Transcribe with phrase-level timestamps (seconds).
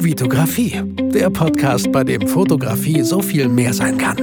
[0.00, 0.80] Vitografie,
[1.12, 4.16] der Podcast, bei dem Fotografie so viel mehr sein kann.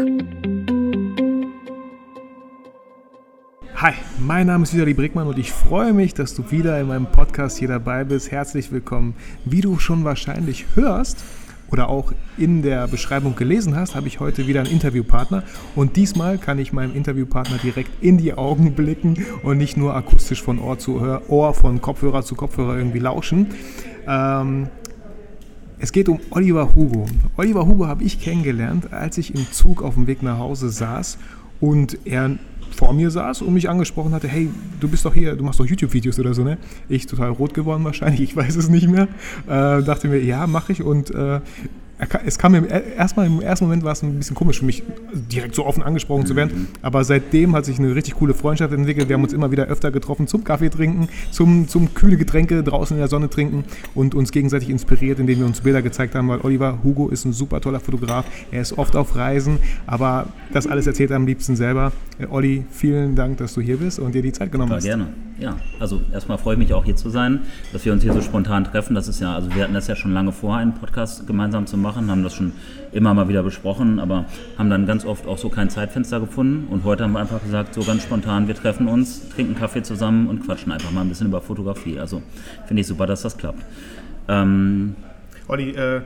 [3.76, 7.08] Hi, mein Name ist Vitali Brickmann und ich freue mich, dass du wieder in meinem
[7.08, 8.32] Podcast hier dabei bist.
[8.32, 9.16] Herzlich willkommen.
[9.44, 11.24] Wie du schon wahrscheinlich hörst,
[11.72, 15.44] oder auch in der Beschreibung gelesen hast, habe ich heute wieder einen Interviewpartner.
[15.76, 20.42] Und diesmal kann ich meinem Interviewpartner direkt in die Augen blicken und nicht nur akustisch
[20.42, 23.48] von Ohr zu Ohr, von Kopfhörer zu Kopfhörer irgendwie lauschen.
[24.08, 24.70] Ähm,
[25.86, 27.06] es geht um Oliver Hugo.
[27.38, 31.20] Oliver Hugo habe ich kennengelernt, als ich im Zug auf dem Weg nach Hause saß
[31.60, 32.40] und er
[32.72, 35.66] vor mir saß und mich angesprochen hatte, hey, du bist doch hier, du machst doch
[35.68, 36.58] YouTube-Videos oder so, ne?
[36.90, 39.08] Ich total rot geworden wahrscheinlich, ich weiß es nicht mehr.
[39.46, 41.40] Äh, dachte mir, ja, mache ich und äh,
[42.26, 45.56] es kam mir erstmal im ersten Moment war es ein bisschen komisch für mich, direkt
[45.56, 46.62] so offen angesprochen zu werden.
[46.62, 46.68] Mhm.
[46.82, 49.08] Aber seitdem hat sich eine richtig coole Freundschaft entwickelt.
[49.08, 52.98] Wir haben uns immer wieder öfter getroffen zum Kaffee trinken, zum, zum kühle Getränke draußen
[52.98, 53.64] in der Sonne trinken
[53.94, 57.34] und uns gegenseitig inspiriert, indem wir uns Bilder gezeigt haben, weil Oliver Hugo ist ein
[57.34, 58.26] super toller Fotograf.
[58.52, 61.94] Er ist oft auf Reisen, aber das alles erzählt er am liebsten selber.
[62.20, 64.86] Äh, Olli, vielen Dank, dass du hier bist und dir die Zeit genommen Super, hast.
[64.86, 65.08] gerne.
[65.38, 67.42] Ja, also erstmal freue ich mich auch hier zu sein,
[67.74, 68.96] dass wir uns hier so spontan treffen.
[68.96, 71.76] Das ist ja, also wir hatten das ja schon lange vor, einen Podcast gemeinsam zu
[71.76, 72.54] machen, haben das schon
[72.92, 74.26] immer mal wieder besprochen, aber
[74.58, 76.68] haben dann ganz oft auch so kein Zeitfenster gefunden.
[76.70, 80.28] Und heute haben wir einfach gesagt, so ganz spontan, wir treffen uns, trinken Kaffee zusammen
[80.28, 82.00] und quatschen einfach mal ein bisschen über Fotografie.
[82.00, 82.22] Also
[82.66, 83.64] finde ich super, dass das klappt.
[84.28, 84.96] Ähm,
[85.48, 86.02] Olli, äh,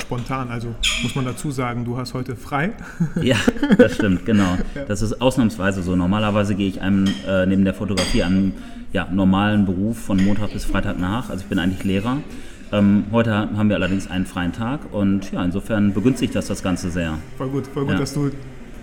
[0.00, 2.72] spontan, also muss man dazu sagen, du hast heute frei.
[3.22, 3.36] ja,
[3.76, 4.56] das stimmt, genau.
[4.86, 5.96] Das ist ausnahmsweise so.
[5.96, 8.52] Normalerweise gehe ich einem äh, neben der Fotografie einem
[8.92, 11.30] ja, normalen Beruf von Montag bis Freitag nach.
[11.30, 12.18] Also ich bin eigentlich Lehrer.
[12.70, 16.90] Ähm, heute haben wir allerdings einen freien Tag und ja, insofern begünstigt das das Ganze
[16.90, 17.18] sehr.
[17.38, 17.98] Voll gut, voll gut, ja.
[17.98, 18.30] dass du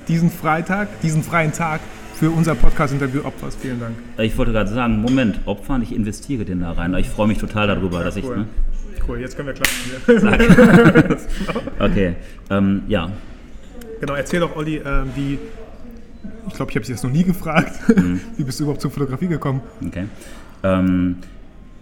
[0.08, 1.82] diesen Freitag, diesen freien Tag
[2.16, 3.60] für unser Podcast-Interview opferst.
[3.62, 3.94] Vielen Dank.
[4.18, 6.96] Ich wollte gerade sagen, Moment, opfern, ich investiere den da rein.
[6.96, 8.24] Ich freue mich total darüber, ja, dass cool.
[8.24, 8.30] ich.
[8.30, 8.48] Ne?
[9.08, 11.18] Cool, jetzt können wir klatschen.
[11.80, 12.16] okay,
[12.50, 13.12] ähm, ja.
[14.00, 15.38] Genau, erzähl doch, Olli, äh, wie.
[16.48, 17.80] Ich glaube, ich habe dich das noch nie gefragt.
[17.96, 18.22] Mhm.
[18.38, 19.62] Wie bist du überhaupt zur Fotografie gekommen?
[19.86, 20.06] Okay.
[20.64, 21.18] Ähm,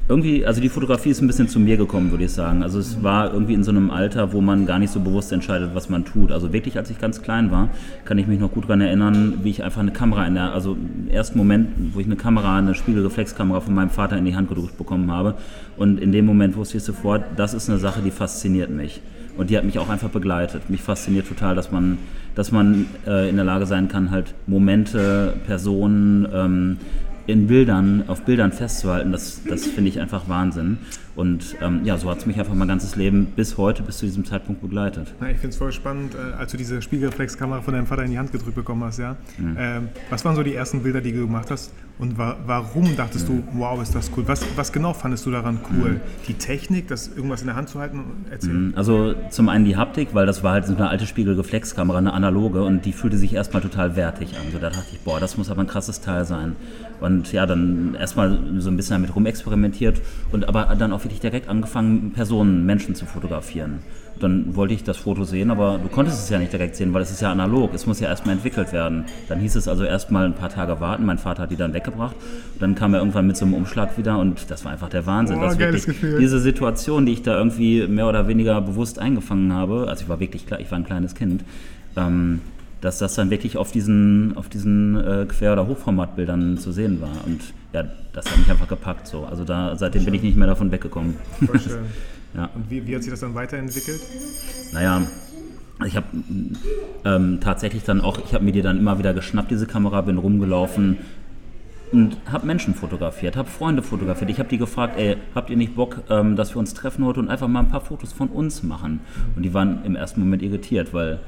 [0.09, 2.61] irgendwie, also die Fotografie ist ein bisschen zu mir gekommen, würde ich sagen.
[2.61, 5.71] Also es war irgendwie in so einem Alter, wo man gar nicht so bewusst entscheidet,
[5.75, 6.33] was man tut.
[6.33, 7.69] Also wirklich, als ich ganz klein war,
[8.03, 10.73] kann ich mich noch gut daran erinnern, wie ich einfach eine Kamera in der, also
[10.73, 14.49] im ersten Moment, wo ich eine Kamera, eine Spiegelreflexkamera von meinem Vater in die Hand
[14.49, 15.35] gedrückt bekommen habe.
[15.77, 19.01] Und in dem Moment wusste ich sofort, das ist eine Sache, die fasziniert mich.
[19.37, 20.69] Und die hat mich auch einfach begleitet.
[20.69, 21.97] Mich fasziniert total, dass man,
[22.35, 26.77] dass man äh, in der Lage sein kann, halt Momente, Personen, ähm,
[27.25, 30.77] in Bildern, auf Bildern festzuhalten, das, das finde ich einfach Wahnsinn.
[31.15, 34.05] Und ähm, ja, so hat es mich einfach mein ganzes Leben bis heute, bis zu
[34.05, 35.13] diesem Zeitpunkt begleitet.
[35.21, 38.11] Ja, ich finde es voll spannend, äh, als du diese Spiegelreflexkamera von deinem Vater in
[38.11, 39.15] die Hand gedrückt bekommen hast, ja.
[39.37, 39.55] Mhm.
[39.57, 41.71] Ähm, was waren so die ersten Bilder, die du gemacht hast?
[41.99, 44.23] Und wa warum dachtest du, wow, ist das cool?
[44.27, 45.91] Was, was genau fandest du daran cool?
[45.91, 46.01] Mhm.
[46.27, 48.67] Die Technik, das irgendwas in der Hand zu halten und erzählen?
[48.69, 48.73] Mhm.
[48.75, 52.63] Also zum einen die Haptik, weil das war halt so eine alte Spiegelreflexkamera, eine analoge
[52.63, 54.51] und die fühlte sich erstmal total wertig an.
[54.51, 56.55] So, da dachte ich, boah, das muss aber ein krasses Teil sein.
[56.99, 60.01] Und ja, dann erstmal so ein bisschen damit rumexperimentiert
[60.31, 63.79] und aber dann auch wirklich direkt angefangen, Personen, Menschen zu fotografieren.
[64.19, 67.01] Dann wollte ich das Foto sehen, aber du konntest es ja nicht direkt sehen, weil
[67.01, 67.73] es ist ja analog.
[67.73, 69.05] Es muss ja erstmal entwickelt werden.
[69.27, 71.05] Dann hieß es also erstmal ein paar Tage warten.
[71.05, 72.15] Mein Vater hat die dann weggebracht.
[72.53, 75.05] Und dann kam er irgendwann mit so einem Umschlag wieder und das war einfach der
[75.05, 75.39] Wahnsinn.
[75.39, 76.19] Oh, wirklich Gefühl.
[76.19, 80.19] Diese Situation, die ich da irgendwie mehr oder weniger bewusst eingefangen habe, also ich war
[80.19, 81.43] wirklich, ich war ein kleines Kind,
[81.95, 82.41] ähm,
[82.81, 87.25] dass das dann wirklich auf diesen, auf diesen äh, Quer- oder Hochformatbildern zu sehen war.
[87.25, 87.41] Und
[87.73, 89.07] ja, das hat mich einfach gepackt.
[89.07, 89.25] So.
[89.25, 91.15] Also da, seitdem bin ich nicht mehr davon weggekommen.
[91.45, 91.79] Voll schön.
[92.35, 92.49] ja.
[92.55, 94.01] Und wie, wie hat sich das dann weiterentwickelt?
[94.71, 95.01] Naja,
[95.85, 96.07] ich habe
[97.05, 100.17] ähm, tatsächlich dann auch, ich habe mir die dann immer wieder geschnappt, diese Kamera, bin
[100.17, 100.97] rumgelaufen
[101.91, 104.29] und habe Menschen fotografiert, habe Freunde fotografiert.
[104.29, 107.19] Ich habe die gefragt, ey, habt ihr nicht Bock, ähm, dass wir uns treffen heute
[107.19, 109.01] und einfach mal ein paar Fotos von uns machen?
[109.35, 111.19] Und die waren im ersten Moment irritiert, weil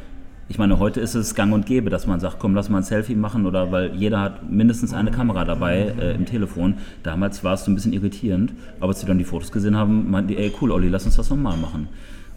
[0.47, 2.83] ich meine, heute ist es gang und gäbe, dass man sagt, komm, lass mal ein
[2.83, 6.75] Selfie machen oder weil jeder hat mindestens eine Kamera dabei äh, im Telefon.
[7.01, 10.11] Damals war es so ein bisschen irritierend, aber als sie dann die Fotos gesehen haben,
[10.11, 11.87] meinten die, ey, cool, Olli, lass uns das nochmal machen.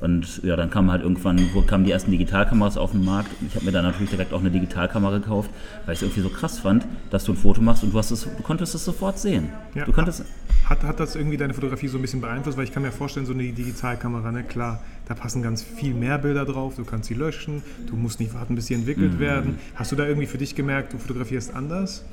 [0.00, 3.30] Und ja, dann kam halt irgendwann, wo kamen die ersten Digitalkameras auf den Markt.
[3.46, 5.50] Ich habe mir dann natürlich direkt auch eine Digitalkamera gekauft,
[5.86, 8.12] weil ich es irgendwie so krass fand, dass du ein Foto machst und du, hast
[8.12, 9.48] es, du konntest es sofort sehen.
[9.74, 10.24] Ja, du konntest
[10.68, 12.56] hat, hat das irgendwie deine Fotografie so ein bisschen beeinflusst?
[12.56, 16.18] Weil ich kann mir vorstellen, so eine Digitalkamera, ne, klar, da passen ganz viel mehr
[16.18, 19.18] Bilder drauf, du kannst sie löschen, du musst nicht warten, bis sie entwickelt mhm.
[19.18, 19.58] werden.
[19.74, 22.04] Hast du da irgendwie für dich gemerkt, du fotografierst anders?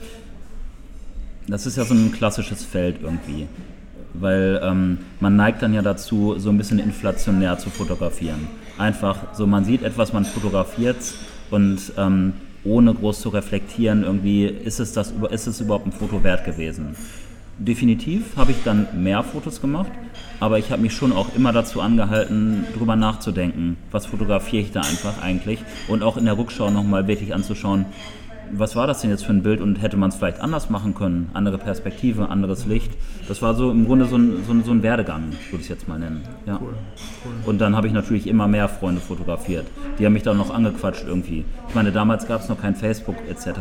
[1.48, 3.48] Das ist ja so ein klassisches Feld irgendwie
[4.20, 8.48] weil ähm, man neigt dann ja dazu, so ein bisschen inflationär zu fotografieren.
[8.78, 10.98] Einfach so, man sieht etwas, man fotografiert
[11.52, 12.34] und ähm,
[12.64, 16.96] ohne groß zu reflektieren, irgendwie ist es, das, ist es überhaupt ein Foto wert gewesen.
[17.58, 19.92] definitiv habe ich dann mehr Fotos gemacht,
[20.40, 24.82] aber ich habe mich schon auch immer dazu angehalten, darüber nachzudenken, was fotografiere ich da
[24.82, 27.86] einfach eigentlich und auch in der Rückschau nochmal wirklich anzuschauen,
[28.51, 30.94] was war das denn jetzt für ein Bild und hätte man es vielleicht anders machen
[30.95, 31.30] können?
[31.33, 32.92] Andere Perspektive, anderes Licht.
[33.27, 35.68] Das war so im Grunde so ein, so ein, so ein Werdegang, würde ich es
[35.69, 36.24] jetzt mal nennen.
[36.45, 36.59] Ja.
[36.62, 36.74] Cool,
[37.25, 37.31] cool.
[37.45, 39.65] Und dann habe ich natürlich immer mehr Freunde fotografiert.
[40.00, 41.45] Die haben mich dann noch angequatscht irgendwie.
[41.69, 43.59] Ich meine, damals gab es noch kein Facebook etc.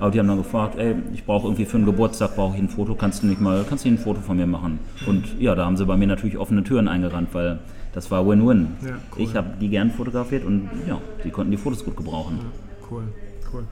[0.00, 2.68] Aber die haben dann gefragt, ey, ich brauche irgendwie für einen Geburtstag brauche ich ein
[2.68, 4.78] Foto, kannst du nicht mal, kannst du ein Foto von mir machen?
[5.06, 7.60] Und ja, da haben sie bei mir natürlich offene Türen eingerannt, weil
[7.94, 8.66] das war Win-Win.
[8.82, 9.22] Ja, cool.
[9.22, 12.38] Ich habe die gern fotografiert und ja, die konnten die Fotos gut gebrauchen.
[12.38, 13.04] Ja, cool,
[13.52, 13.64] cool.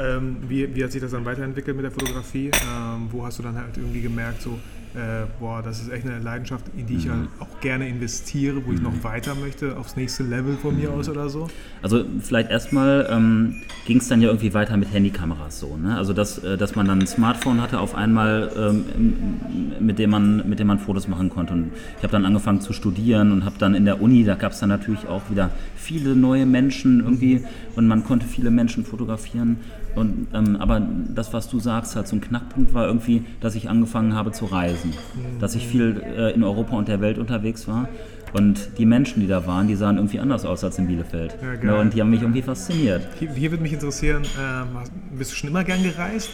[0.00, 2.50] Ähm, wie, wie, hat sich das dann weiterentwickelt mit der Fotografie?
[2.54, 4.58] Ähm, wo hast du dann halt irgendwie gemerkt, so,
[4.94, 7.10] äh, boah, das ist echt eine Leidenschaft, in die ich mhm.
[7.10, 8.76] halt auch gerne investiere, wo mhm.
[8.76, 9.04] ich noch mhm.
[9.04, 11.48] weiter möchte, aufs nächste Level von mir aus oder so?
[11.82, 15.76] Also vielleicht erstmal ähm, ging es dann ja irgendwie weiter mit Handykameras so.
[15.76, 15.96] Ne?
[15.96, 20.48] Also dass, äh, dass man dann ein Smartphone hatte auf einmal, ähm, mit, dem man,
[20.48, 21.52] mit dem man Fotos machen konnte.
[21.52, 24.52] Und ich habe dann angefangen zu studieren und habe dann in der Uni, da gab
[24.52, 27.44] es dann natürlich auch wieder viele neue Menschen irgendwie
[27.76, 29.58] und man konnte viele Menschen fotografieren.
[29.94, 30.80] Und, ähm, aber
[31.14, 34.46] das, was du sagst, halt so ein Knackpunkt war irgendwie, dass ich angefangen habe zu
[34.46, 34.92] reisen.
[35.40, 37.88] Dass ich viel äh, in Europa und der Welt unterwegs war.
[38.32, 41.36] Und die Menschen, die da waren, die sahen irgendwie anders aus als in Bielefeld.
[41.42, 43.06] Ja, ja, und die haben mich irgendwie fasziniert.
[43.18, 46.30] Hier, hier würde mich interessieren, äh, bist du schon immer gern gereist?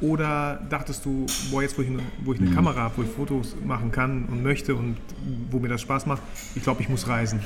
[0.00, 2.54] Oder dachtest du, boah, jetzt wo ich, eine, wo ich eine mhm.
[2.54, 4.96] Kamera habe, wo ich Fotos machen kann und möchte und
[5.50, 6.22] wo mir das Spaß macht,
[6.54, 7.40] ich glaube, ich muss reisen?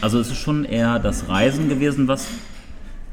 [0.00, 2.28] Also es ist schon eher das Reisen gewesen, was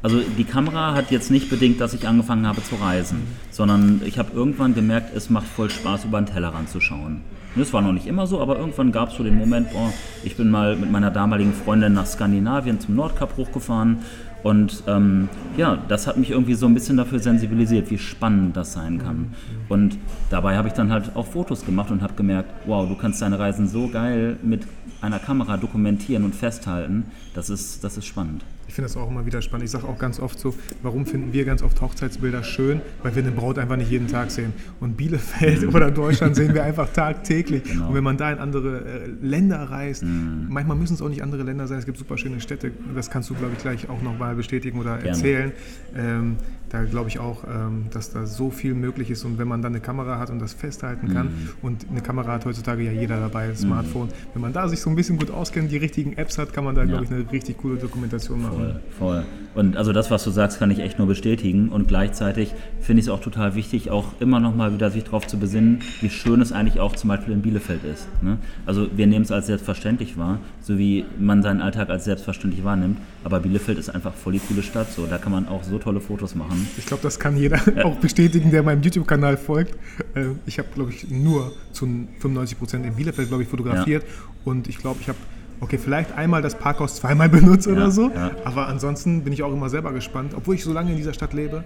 [0.02, 4.18] also die Kamera hat jetzt nicht bedingt, dass ich angefangen habe zu reisen, sondern ich
[4.18, 7.22] habe irgendwann gemerkt, es macht voll Spaß, über den Tellerrand zu schauen.
[7.56, 9.92] Das war noch nicht immer so, aber irgendwann gab es so den Moment, boah,
[10.22, 13.98] ich bin mal mit meiner damaligen Freundin nach Skandinavien zum Nordkap hochgefahren
[14.42, 18.72] und ähm, ja, das hat mich irgendwie so ein bisschen dafür sensibilisiert, wie spannend das
[18.72, 19.34] sein kann.
[19.68, 19.98] Und
[20.30, 23.38] dabei habe ich dann halt auch Fotos gemacht und habe gemerkt, wow, du kannst deine
[23.38, 24.66] Reisen so geil mit
[25.00, 27.06] einer Kamera dokumentieren und festhalten.
[27.34, 28.44] Das ist, das ist spannend.
[28.68, 29.64] Ich finde das auch immer wieder spannend.
[29.64, 32.82] Ich sage auch ganz oft so, warum finden wir ganz oft Hochzeitsbilder schön?
[33.02, 34.52] Weil wir eine Braut einfach nicht jeden Tag sehen.
[34.78, 35.74] Und Bielefeld mhm.
[35.74, 37.64] oder Deutschland sehen wir einfach tagtäglich.
[37.64, 37.88] Genau.
[37.88, 40.46] Und wenn man da in andere äh, Länder reist, mhm.
[40.50, 43.30] manchmal müssen es auch nicht andere Länder sein, es gibt super schöne Städte, das kannst
[43.30, 45.08] du, glaube ich, gleich auch nochmal bestätigen oder Gerne.
[45.08, 45.52] erzählen.
[45.96, 46.36] Ähm,
[46.70, 49.24] da glaube ich auch, ähm, dass da so viel möglich ist.
[49.24, 51.48] Und wenn man dann eine Kamera hat und das festhalten kann, mhm.
[51.62, 54.34] und eine Kamera hat heutzutage ja jeder dabei, ein Smartphone, mhm.
[54.34, 56.74] wenn man da sich so ein bisschen gut auskennt, die richtigen Apps hat, kann man
[56.74, 56.88] da, ja.
[56.88, 58.57] glaube ich, eine richtig coole Dokumentation machen.
[58.58, 59.24] Voll, voll.
[59.58, 61.70] Und also das, was du sagst, kann ich echt nur bestätigen.
[61.70, 65.26] Und gleichzeitig finde ich es auch total wichtig, auch immer noch mal wieder sich darauf
[65.26, 68.06] zu besinnen, wie schön es eigentlich auch zum Beispiel in Bielefeld ist.
[68.22, 68.38] Ne?
[68.66, 72.98] Also wir nehmen es als selbstverständlich wahr, so wie man seinen Alltag als selbstverständlich wahrnimmt.
[73.24, 74.92] Aber Bielefeld ist einfach voll die coole Stadt.
[74.92, 76.68] So, da kann man auch so tolle Fotos machen.
[76.78, 77.84] Ich glaube, das kann jeder ja.
[77.84, 79.74] auch bestätigen, der meinem YouTube-Kanal folgt.
[80.14, 81.84] Äh, ich habe, glaube ich, nur zu
[82.20, 84.04] 95 Prozent in Bielefeld, glaube ich, fotografiert.
[84.04, 84.08] Ja.
[84.44, 85.18] Und ich glaube, ich habe
[85.60, 88.10] okay, vielleicht einmal das Parkhaus zweimal benutze ja, oder so.
[88.14, 88.30] Ja.
[88.44, 91.32] Aber ansonsten bin ich auch immer selber gespannt, obwohl ich so lange in dieser Stadt
[91.32, 91.64] lebe,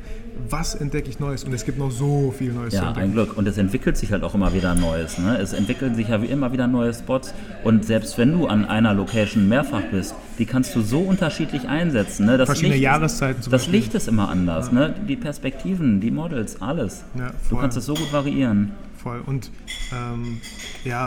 [0.49, 1.45] was entdecke ich Neues?
[1.45, 2.75] Und es gibt noch so viel Neues.
[2.75, 3.37] Ja, ein Glück.
[3.37, 5.19] Und es entwickelt sich halt auch immer wieder Neues.
[5.19, 5.39] Ne?
[5.39, 7.35] Es entwickeln sich ja wie immer wieder neue Spots.
[7.65, 12.27] Und selbst wenn du an einer Location mehrfach bist, die kannst du so unterschiedlich einsetzen.
[12.27, 12.39] Ne?
[12.39, 14.69] Das Verschiedene Licht Jahreszeiten ist, Das Licht ist immer anders.
[14.69, 14.73] Ja.
[14.73, 14.95] Ne?
[15.09, 17.05] Die Perspektiven, die Models, alles.
[17.51, 19.23] du kannst es so gut variieren voll.
[19.27, 19.51] Und
[19.93, 20.41] ähm,
[20.85, 21.07] ja,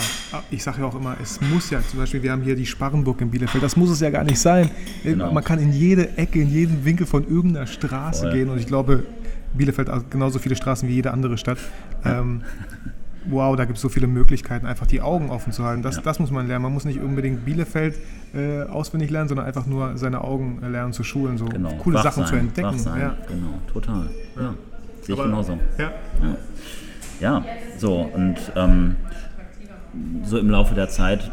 [0.52, 3.22] ich sage ja auch immer, es muss ja, zum Beispiel, wir haben hier die Sparrenburg
[3.22, 4.70] in Bielefeld, das muss es ja gar nicht sein.
[5.04, 5.32] Genau.
[5.32, 8.34] Man kann in jede Ecke, in jeden Winkel von irgendeiner Straße voll.
[8.34, 9.04] gehen und ich glaube,
[9.54, 11.58] Bielefeld hat genauso viele Straßen wie jede andere Stadt.
[12.04, 12.42] Ähm,
[13.28, 15.82] wow, da gibt es so viele Möglichkeiten, einfach die Augen offen zu halten.
[15.82, 16.02] Das, ja.
[16.02, 16.64] das muss man lernen.
[16.64, 17.96] Man muss nicht unbedingt Bielefeld
[18.34, 21.74] äh, auswendig lernen, sondern einfach nur seine Augen lernen zu schulen, so genau.
[21.78, 23.00] coole wach Sachen sein, zu entdecken.
[23.00, 23.18] Ja.
[23.28, 24.10] Genau, total.
[24.36, 24.54] Ja.
[25.02, 25.54] Sehe ich genauso.
[25.78, 25.92] Ja.
[26.22, 26.38] Ja,
[27.78, 28.96] so und ähm,
[30.24, 31.32] so im Laufe der Zeit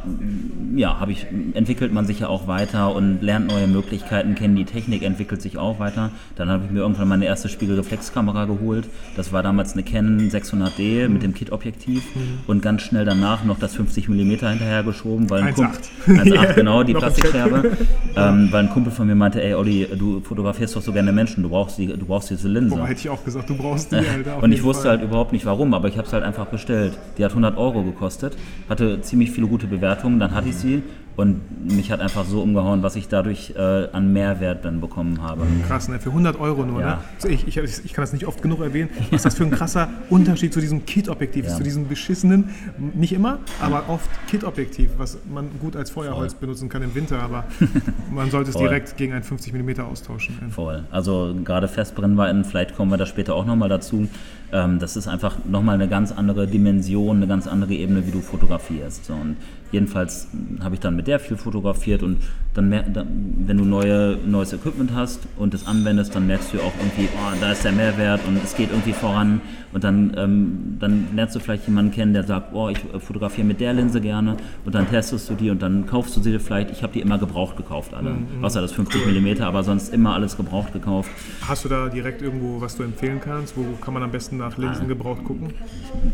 [0.75, 4.57] ja, habe ich, entwickelt man sich ja auch weiter und lernt neue Möglichkeiten kennen.
[4.57, 6.11] Die Technik entwickelt sich auch weiter.
[6.37, 8.88] Dann habe ich mir irgendwann meine erste Spiegelreflexkamera geholt.
[9.16, 11.12] Das war damals eine Canon 600D mhm.
[11.12, 12.40] mit dem Kit-Objektiv mhm.
[12.47, 17.76] und ganz schnell danach noch das 50 mm hinterhergeschoben, weil ein 1,8 genau, die Plastikscherbe,
[18.16, 21.42] ähm, weil ein Kumpel von mir meinte, ey Olli, du fotografierst doch so gerne Menschen,
[21.42, 22.76] du brauchst, die, du brauchst diese Linse.
[22.76, 24.42] Boah, hätte ich auch gesagt, du brauchst die, Alter.
[24.42, 24.92] und ich wusste Fall.
[24.92, 26.99] halt überhaupt nicht warum, aber ich habe es halt einfach bestellt.
[27.19, 28.37] Die hat 100 Euro gekostet
[28.68, 30.82] hatte ziemlich viele gute Bewertungen, dann hatte ich sie
[31.14, 35.42] Und mich hat einfach so umgehauen, was ich dadurch äh, an Mehrwert dann bekommen habe.
[35.68, 36.00] Krass, ne?
[36.00, 37.02] Für 100 Euro nur, Ja.
[37.23, 37.30] ne?
[37.30, 40.54] Ich, ich, ich kann das nicht oft genug erwähnen, was das für ein krasser Unterschied
[40.54, 41.56] zu diesem Kit-Objektiv ist, Ja.
[41.59, 42.49] zu diesem beschissenen,
[42.94, 47.44] nicht immer, aber oft Kit-Objektiv, was man gut als Feuerholz benutzen kann im Winter, aber
[48.11, 48.68] man sollte es Voll.
[48.68, 50.35] direkt gegen ein 50 mm austauschen.
[50.50, 50.85] Voll.
[50.90, 54.09] Also gerade Festbrennweiten, vielleicht kommen wir da später auch nochmal dazu.
[54.52, 58.21] Ähm, das ist einfach nochmal eine ganz andere Dimension, eine ganz andere Ebene, wie du
[58.21, 59.06] fotografierst.
[59.06, 59.37] So, und
[59.71, 62.18] jedenfalls mh, habe ich dann mit der viel fotografiert und
[62.54, 63.06] dann, mer dann
[63.47, 67.37] wenn du neue, neues Equipment hast und es anwendest, dann merkst du auch irgendwie, oh,
[67.40, 69.40] da ist der Mehrwert und es geht irgendwie voran.
[69.73, 73.47] Und dann, ähm, dann lernst du vielleicht jemanden kennen, der sagt, oh, ich äh, fotografiere
[73.47, 76.40] mit der Linse gerne und dann testest du die und dann kaufst du sie dir
[76.40, 76.71] vielleicht.
[76.71, 78.16] Ich habe die immer gebraucht gekauft, alle.
[78.42, 81.11] Außer das 50 mm, aber sonst immer alles gebraucht gekauft.
[81.49, 83.56] Hast du da direkt irgendwo, was du empfehlen kannst?
[83.56, 85.51] Wo kann man am besten nach Linsen gebraucht gucken?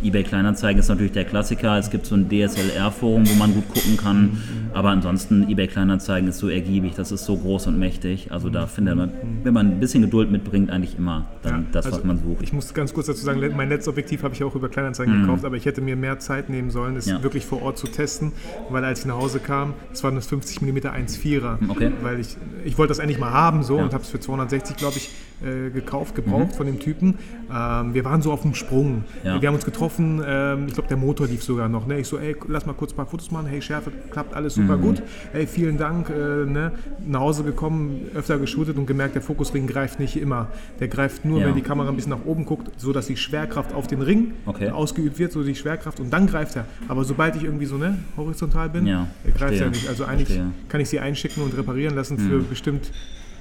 [0.03, 1.79] eBay Kleinanzeigen ist natürlich der Klassiker.
[1.79, 4.39] Es gibt so ein DSLR-Forum, wo man gut gucken kann.
[4.75, 8.31] Aber ansonsten, eBay Kleinanzeigen ist so ergiebig, das ist so groß und mächtig.
[8.31, 9.11] Also da findet man,
[9.43, 12.43] wenn man ein bisschen Geduld mitbringt, eigentlich immer dann das, was also man sucht.
[12.43, 15.45] Ich muss ganz kurz dazu sagen, mein letztes Objektiv habe ich auch über Kleinanzeigen gekauft,
[15.45, 17.13] aber ich hätte mir mehr Zeit nehmen sollen, es Mhm.
[17.13, 17.23] Ja.
[17.23, 18.33] wirklich vor Ort zu testen,
[18.69, 21.91] weil als ich nach Hause kam, es war eine 50 mm 1,4er, Okay.
[22.03, 23.81] weil ich, ich wollte das eigentlich mal haben so Ja.
[23.81, 23.87] Mhm.
[23.89, 27.15] und habe es für 260, glaube ich, äh, gekauft, gebraucht von dem Typen.
[27.55, 29.05] Ähm, wir waren so auf dem Sprung.
[29.25, 29.41] Ja.
[29.41, 31.87] Wir haben uns getroffen, ähm, ich glaube, der Motor lief sogar noch.
[31.87, 31.99] Ne?
[32.01, 33.47] Ich so, ey, lass mal kurz ein paar Fotos machen.
[33.47, 34.83] Hey, Schärfe, klappt alles super Mhm.
[34.83, 35.03] gut.
[35.33, 36.11] Hey, vielen Dank.
[36.11, 36.73] Äh, ne?
[37.07, 40.49] Nach Hause gekommen, öfter geshootet und gemerkt, der Fokusring greift nicht immer.
[40.81, 41.47] Der greift nur, Ja.
[41.47, 44.33] wenn die Kamera ein bisschen nach oben guckt, so dass die Schwerkraft auf den Ring
[44.47, 44.71] Okay.
[44.71, 46.65] ausgeübt wird, so die Schwerkraft und dann greift er.
[46.89, 49.07] Aber sobald ich irgendwie so ne, horizontal bin, Ja,
[49.37, 49.89] greift er nicht.
[49.89, 50.45] Also eigentlich Verstehe.
[50.47, 50.55] Hm.
[50.69, 52.91] kann ich sie einschicken und reparieren lassen für bestimmt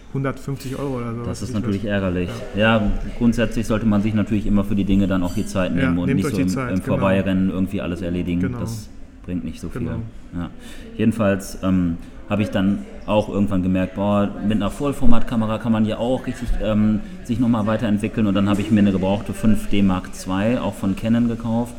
[0.09, 1.23] 150 Euro oder so.
[1.23, 1.89] Das ist ich natürlich weiß.
[1.89, 2.29] ärgerlich.
[2.55, 2.91] Ja.
[3.17, 5.97] grundsätzlich sollte man sich natürlich immer für die Dinge dann auch die Zeit Ja, nehmen
[5.99, 6.87] und nehmt nicht so im, Zeit, im genau.
[6.87, 8.41] Vorbeirennen irgendwie alles erledigen.
[8.41, 8.59] Genau.
[8.59, 8.89] Das
[9.25, 9.81] bringt nicht so viel.
[9.81, 9.99] Genau.
[10.35, 10.49] Ja.
[10.97, 11.97] Jedenfalls ähm,
[12.29, 16.49] habe ich dann auch irgendwann gemerkt, boah, mit einer Vollformatkamera kann man ja auch richtig
[16.61, 20.73] ähm, sich nochmal weiterentwickeln und dann habe ich mir eine gebrauchte 5D Mark II auch
[20.73, 21.73] von Canon gekauft.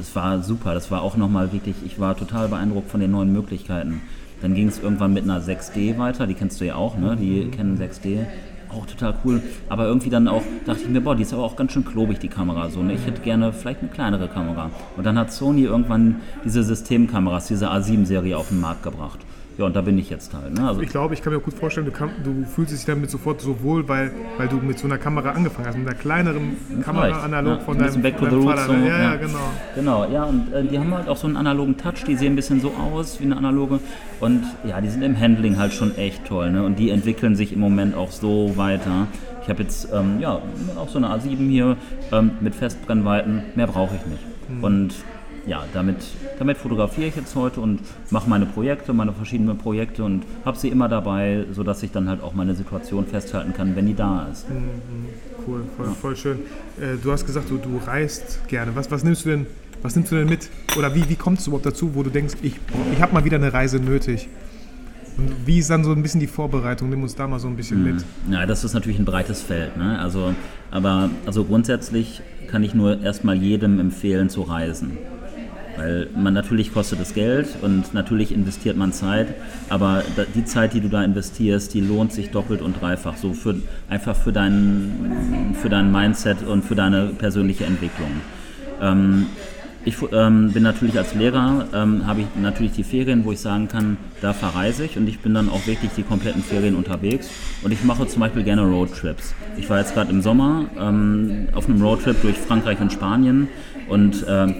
[0.00, 3.32] Es war super, das war auch nochmal wirklich, ich war total beeindruckt von den neuen
[3.32, 4.00] Möglichkeiten.
[4.44, 7.16] Dann ging es irgendwann mit einer 6D weiter, die kennst du ja auch, ne?
[7.18, 8.26] die Canon 6D.
[8.68, 9.40] Auch total cool.
[9.70, 12.18] Aber irgendwie dann auch, dachte ich mir, boah, die ist aber auch ganz schön klobig,
[12.18, 12.68] die Kamera.
[12.68, 12.92] So, ne?
[12.92, 14.70] Ich hätte gerne vielleicht eine kleinere Kamera.
[14.98, 19.20] Und dann hat Sony irgendwann diese Systemkameras, diese A7-Serie auf den Markt gebracht.
[19.56, 20.52] Ja, und da bin ich jetzt halt.
[20.52, 20.66] Ne?
[20.66, 23.40] Also, Ich glaube, ich kann mir gut vorstellen, du, kann, du fühlst dich damit sofort
[23.40, 27.06] so wohl, weil, weil du mit so einer Kamera angefangen hast, mit einer kleineren Kamera
[27.06, 28.66] Vielleicht, analog ja, von ein deinem, back to deinem the Vater.
[28.66, 29.16] so, ja, ja, ja.
[29.16, 29.38] genau.
[29.76, 32.36] Genau, ja, und äh, die haben halt auch so einen analogen Touch, die sehen ein
[32.36, 33.78] bisschen so aus wie eine analoge.
[34.20, 36.64] Und ja, die sind im Handling halt schon echt toll, ne?
[36.64, 39.06] Und die entwickeln sich im Moment auch so weiter.
[39.42, 40.40] Ich habe jetzt ähm, ja
[40.76, 41.76] auch so eine A7 hier
[42.10, 44.22] ähm, mit Festbrennweiten, mehr brauche ich nicht.
[44.48, 44.64] Hm.
[44.64, 44.94] Und
[45.46, 45.96] ja, damit,
[46.38, 50.68] damit fotografiere ich jetzt heute und mache meine Projekte, meine verschiedenen Projekte und habe sie
[50.68, 54.46] immer dabei, sodass ich dann halt auch meine Situation festhalten kann, wenn die da ist.
[55.46, 56.38] Cool, voll, voll schön.
[56.80, 58.74] Äh, du hast gesagt, du, du reist gerne.
[58.74, 59.46] Was, was, nimmst du denn,
[59.82, 60.48] was nimmst du denn mit?
[60.78, 62.54] Oder wie, wie kommst du überhaupt dazu, wo du denkst, ich,
[62.92, 64.28] ich habe mal wieder eine Reise nötig?
[65.16, 66.88] Und wie ist dann so ein bisschen die Vorbereitung?
[66.90, 68.04] Nimm uns da mal so ein bisschen mit.
[68.30, 69.76] Ja, das ist natürlich ein breites Feld.
[69.76, 69.98] Ne?
[69.98, 70.34] Also,
[70.70, 74.98] aber also grundsätzlich kann ich nur erstmal jedem empfehlen zu reisen.
[75.76, 79.34] Weil man natürlich kostet es Geld und natürlich investiert man Zeit,
[79.68, 80.02] aber
[80.34, 83.16] die Zeit, die du da investierst, die lohnt sich doppelt und dreifach.
[83.16, 83.56] So für,
[83.88, 88.10] einfach für dein, für dein Mindset und für deine persönliche Entwicklung.
[88.80, 89.26] Ähm,
[89.86, 93.68] ich ähm, bin natürlich als Lehrer, ähm, habe ich natürlich die Ferien, wo ich sagen
[93.68, 97.28] kann, da verreise ich und ich bin dann auch wirklich die kompletten Ferien unterwegs
[97.62, 99.34] und ich mache zum Beispiel gerne Roadtrips.
[99.58, 103.48] Ich war jetzt gerade im Sommer ähm, auf einem Roadtrip durch Frankreich und Spanien
[103.88, 104.54] und ähm,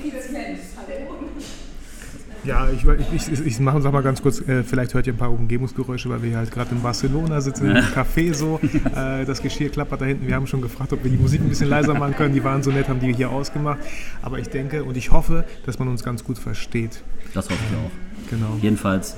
[2.44, 5.16] Ja, ich, ich, ich, ich mache, sag mal ganz kurz, äh, vielleicht hört ihr ein
[5.16, 8.60] paar Umgebungsgeräusche, weil wir hier halt gerade in Barcelona sitzen, im Café so.
[8.94, 10.26] Äh, das Geschirr klappert da hinten.
[10.26, 12.34] Wir haben schon gefragt, ob wir die Musik ein bisschen leiser machen können.
[12.34, 13.78] Die waren so nett, haben die hier ausgemacht.
[14.22, 17.02] Aber ich denke und ich hoffe, dass man uns ganz gut versteht.
[17.32, 18.30] das hoffe ich auch.
[18.30, 18.58] Genau.
[18.60, 19.16] Jedenfalls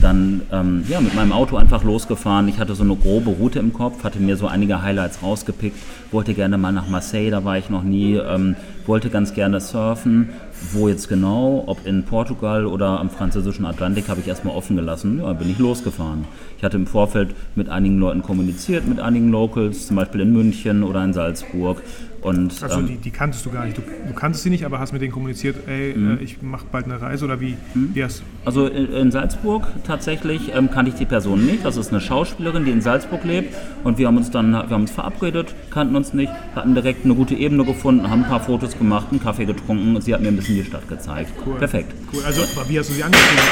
[0.00, 2.48] dann ähm, ja, mit meinem Auto einfach losgefahren.
[2.48, 5.76] Ich hatte so eine grobe Route im Kopf, hatte mir so einige Highlights rausgepickt,
[6.12, 10.30] wollte gerne mal nach Marseille, da war ich noch nie, ähm, wollte ganz gerne surfen.
[10.72, 15.20] Wo jetzt genau, ob in Portugal oder am französischen Atlantik, habe ich erstmal offen gelassen.
[15.22, 16.24] Ja, bin ich losgefahren.
[16.56, 20.82] Ich hatte im Vorfeld mit einigen Leuten kommuniziert, mit einigen Locals, zum Beispiel in München
[20.82, 21.82] oder in Salzburg.
[22.26, 23.78] Und, Also ähm, die, die kanntest du gar nicht.
[23.78, 26.18] Du, du kanntest sie nicht, aber hast mit denen kommuniziert, ey, Mhm.
[26.18, 30.52] äh, ich mache bald eine Reise oder wie, wie hast Also in, in Salzburg tatsächlich
[30.52, 31.64] ähm, kannte ich die Person nicht.
[31.64, 33.54] Das ist eine Schauspielerin, die in Salzburg lebt.
[33.84, 37.14] Und wir haben uns dann wir haben uns verabredet, kannten uns nicht, hatten direkt eine
[37.14, 40.28] gute Ebene gefunden, haben ein paar Fotos gemacht, einen Kaffee getrunken und sie hat mir
[40.28, 41.30] ein bisschen die Stadt gezeigt.
[41.58, 41.94] Perfekt.
[42.12, 42.22] Cool.
[42.24, 43.44] Also, wie hast du sie angeschrieben?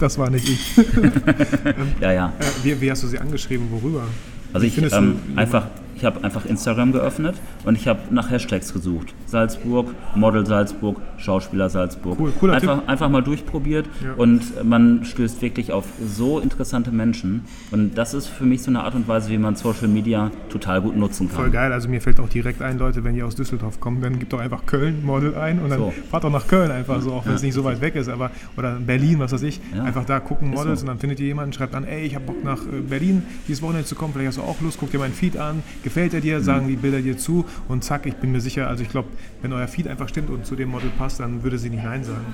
[0.00, 0.76] das war nicht ich.
[2.00, 2.32] Ja, ja.
[2.38, 3.66] Äh, wie, wie hast du sie angeschrieben?
[3.70, 4.04] Worüber?
[4.52, 5.66] Also ich ähm, einfach,
[6.04, 7.34] ich habe einfach Instagram geöffnet
[7.64, 9.14] und ich habe nach Hashtags gesucht.
[9.24, 12.20] Salzburg, Model Salzburg, Schauspieler Salzburg.
[12.20, 14.12] Cool, cooler einfach, einfach mal durchprobiert Ja.
[14.18, 17.44] und man stößt wirklich auf so interessante Menschen.
[17.70, 20.82] Und das ist für mich so eine Art und Weise, wie man Social Media total
[20.82, 21.36] gut nutzen kann.
[21.36, 24.18] Voll geil, also mir fällt auch direkt ein, Leute, wenn ihr aus Düsseldorf kommt, dann
[24.18, 25.94] gebt doch einfach Köln Model ein und dann So.
[26.10, 28.30] fahrt doch nach Köln einfach so, auch wenn es nicht so weit weg ist, aber
[28.58, 29.84] oder Berlin, was weiß ich, Ja.
[29.84, 30.84] einfach da gucken Models so.
[30.84, 33.62] und dann findet ihr jemanden, schreibt dann, ey, ich habe Bock nach äh, Berlin dieses
[33.62, 36.18] Wochenende zu kommen, vielleicht hast du auch Lust, guck dir meinen Feed an, gefällt er
[36.18, 36.22] Mhm.
[36.22, 39.08] dir, sagen die Bilder dir zu und zack, ich bin mir sicher, also ich glaube,
[39.42, 42.04] wenn euer Feed einfach stimmt und zu dem Model passt, dann würde sie nicht Nein
[42.04, 42.26] sagen.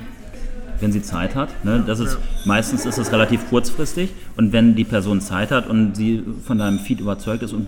[0.81, 1.51] wenn sie Zeit hat.
[1.63, 1.85] Ne?
[1.87, 6.23] Das ist, Meistens ist es relativ kurzfristig und wenn die Person Zeit hat und sie
[6.47, 7.67] von deinem Feed überzeugt ist und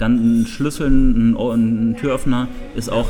[0.00, 3.08] dann ein Schlüssel, ein, ein Türöffner ist auch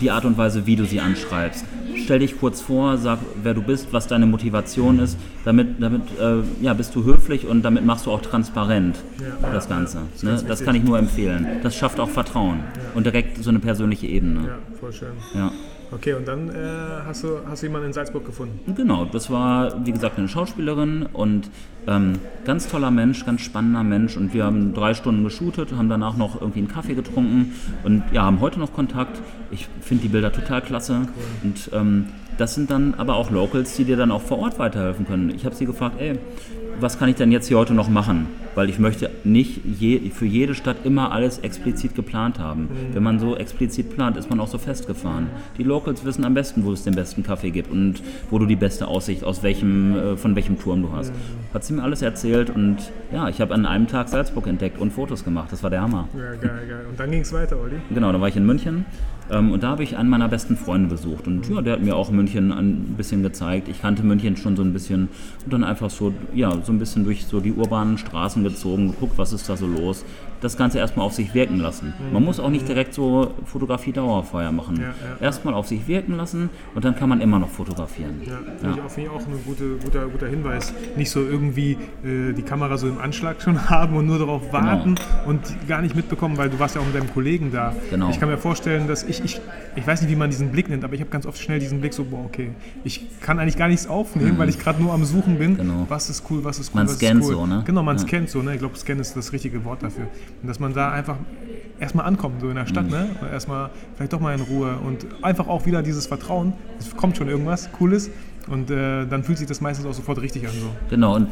[0.00, 1.64] die Art und Weise, wie du sie anschreibst.
[2.04, 5.16] Stell dich kurz vor, sag, wer du bist, was deine Motivation ist.
[5.44, 8.96] Damit, damit äh, ja, bist du höflich und damit machst du auch transparent
[9.42, 9.52] Ja.
[9.52, 9.98] das Ganze.
[10.14, 10.32] ist Ne?
[10.32, 10.66] Das wichtig.
[10.66, 11.46] kann ich nur empfehlen.
[11.62, 12.60] Das schafft auch Vertrauen
[12.94, 14.40] und direkt so eine persönliche Ebene.
[14.48, 15.08] Ja, voll schön.
[15.34, 15.50] Ja.
[15.92, 16.52] Okay, und dann äh,
[17.04, 18.74] hast, du, hast du jemanden in Salzburg gefunden?
[18.74, 21.50] Genau, das war wie gesagt eine Schauspielerin und
[21.88, 22.12] ähm,
[22.44, 26.40] ganz toller Mensch, ganz spannender Mensch und wir haben drei Stunden geshootet, haben danach noch
[26.40, 29.20] irgendwie einen Kaffee getrunken und ja, haben heute noch Kontakt.
[29.50, 31.08] Ich finde die Bilder total klasse
[31.42, 32.06] und ähm,
[32.38, 35.30] das sind dann aber auch Locals, die dir dann auch vor Ort weiterhelfen können.
[35.30, 36.18] Ich habe sie gefragt, ey,
[36.78, 38.28] was kann ich denn jetzt hier heute noch machen?
[38.54, 42.68] Weil ich möchte nicht je, für jede Stadt immer alles explizit geplant haben.
[42.92, 45.28] Wenn man so explizit plant, ist man auch so festgefahren.
[45.58, 48.56] Die Locals wissen am besten, wo es den besten Kaffee gibt und wo du die
[48.56, 51.12] beste Aussicht aus welchem, äh, von welchem Turm du hast.
[51.54, 52.76] Hat sie mir alles erzählt und
[53.12, 55.52] ja, ich habe an einem Tag Salzburg entdeckt und Fotos gemacht.
[55.52, 56.08] Das war der Hammer.
[56.14, 56.86] Ja, geil, geil.
[56.88, 57.76] Und dann ging es weiter, Olli?
[57.92, 58.84] Genau, da war ich in München
[59.30, 61.26] ähm, und da habe ich einen meiner besten Freunde besucht.
[61.26, 63.68] Und ja, der hat mir auch München ein bisschen gezeigt.
[63.68, 65.08] Ich kannte München schon so ein bisschen
[65.44, 69.18] und dann einfach so, ja, so ein bisschen durch so die urbanen Straßen gezogen, geguckt,
[69.18, 70.04] was ist da so los.
[70.40, 71.92] Das Ganze erstmal auf sich wirken lassen.
[72.12, 74.76] Man muss auch nicht direkt so Fotografie-Dauerfeuer machen.
[74.80, 74.92] Ja, ja.
[75.20, 78.22] Erstmal auf sich wirken lassen und dann kann man immer noch fotografieren.
[78.26, 80.72] Ja, finde ich auch, finde ich auch ein gute, guter, guter Hinweis.
[80.96, 81.72] Nicht so irgendwie
[82.04, 84.94] äh, die Kamera so im Anschlag schon haben und nur darauf warten
[85.26, 87.74] und gar nicht mitbekommen, weil du warst ja auch mit deinem Kollegen da.
[87.90, 88.10] Genau.
[88.10, 89.40] Ich kann mir vorstellen, dass ich, ich,
[89.76, 91.80] ich weiß nicht, wie man diesen Blick nennt, aber ich habe ganz oft schnell diesen
[91.80, 92.50] Blick so, boah, okay,
[92.84, 95.52] ich kann eigentlich gar nichts aufnehmen, weil ich gerade nur am Suchen bin.
[95.52, 95.56] Mhm.
[95.58, 95.86] Genau.
[95.88, 97.34] Was ist cool, was ist cool, Man was scannt ist cool.
[97.34, 97.62] so, ne?
[97.66, 98.02] Genau, man Ja.
[98.02, 98.54] scannt so, ne?
[98.54, 100.06] Ich glaube, Scan ist das richtige Wort dafür.
[100.42, 101.16] Und dass man da einfach
[101.78, 102.90] erstmal ankommt, so in der Stadt, Mhm.
[102.90, 103.16] ne?
[103.20, 106.52] Und Erstmal vielleicht doch mal in Ruhe und einfach auch wieder dieses Vertrauen.
[106.78, 108.10] Es kommt schon irgendwas Cooles
[108.48, 110.52] und äh, dann fühlt sich das meistens auch sofort richtig an.
[110.52, 110.70] So.
[110.88, 111.28] Genau, und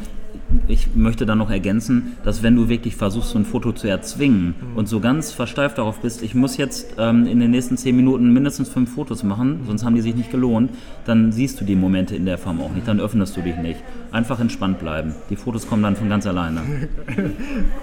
[0.67, 4.53] ich möchte dann noch ergänzen, dass wenn du wirklich versuchst, so ein Foto zu erzwingen
[4.75, 8.31] und so ganz versteift darauf bist, ich muss jetzt ähm, in den nächsten zehn Minuten
[8.31, 10.71] mindestens fünf Fotos machen, sonst haben die sich nicht gelohnt,
[11.05, 13.79] dann siehst du die Momente in der Form auch nicht, dann öffnest du dich nicht.
[14.11, 15.13] Einfach entspannt bleiben.
[15.29, 16.61] Die Fotos kommen dann von ganz alleine.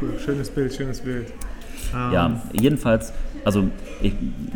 [0.00, 1.28] Cool, schönes Bild, schönes Bild.
[1.94, 3.12] Ähm, Ja, jedenfalls,
[3.46, 3.68] also
[4.02, 4.12] ich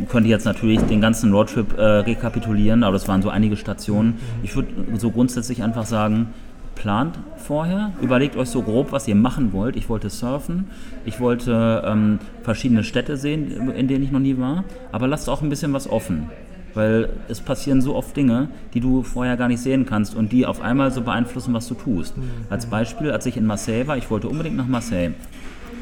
[0.09, 4.18] könnte jetzt natürlich den ganzen Roadtrip äh, rekapitulieren, aber das waren so einige Stationen.
[4.42, 6.31] Ich würde so grundsätzlich einfach sagen,
[6.74, 9.76] plant vorher, überlegt euch so grob, was ihr machen wollt.
[9.76, 10.66] Ich wollte surfen,
[11.05, 15.40] ich wollte ähm, verschiedene Städte sehen, in denen ich noch nie war, aber lasst auch
[15.40, 16.29] ein bisschen was offen.
[16.74, 20.46] Weil es passieren so oft Dinge, die du vorher gar nicht sehen kannst und die
[20.46, 22.14] auf einmal so beeinflussen, was du tust.
[22.48, 25.12] Als Beispiel, als ich in Marseille war, ich wollte unbedingt nach Marseille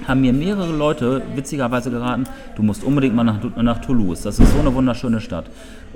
[0.06, 2.24] haben mir mehrere Leute witzigerweise geraten,
[2.56, 4.22] du musst unbedingt mal nach, nach Toulouse.
[4.22, 5.46] Das ist so eine wunderschöne Stadt.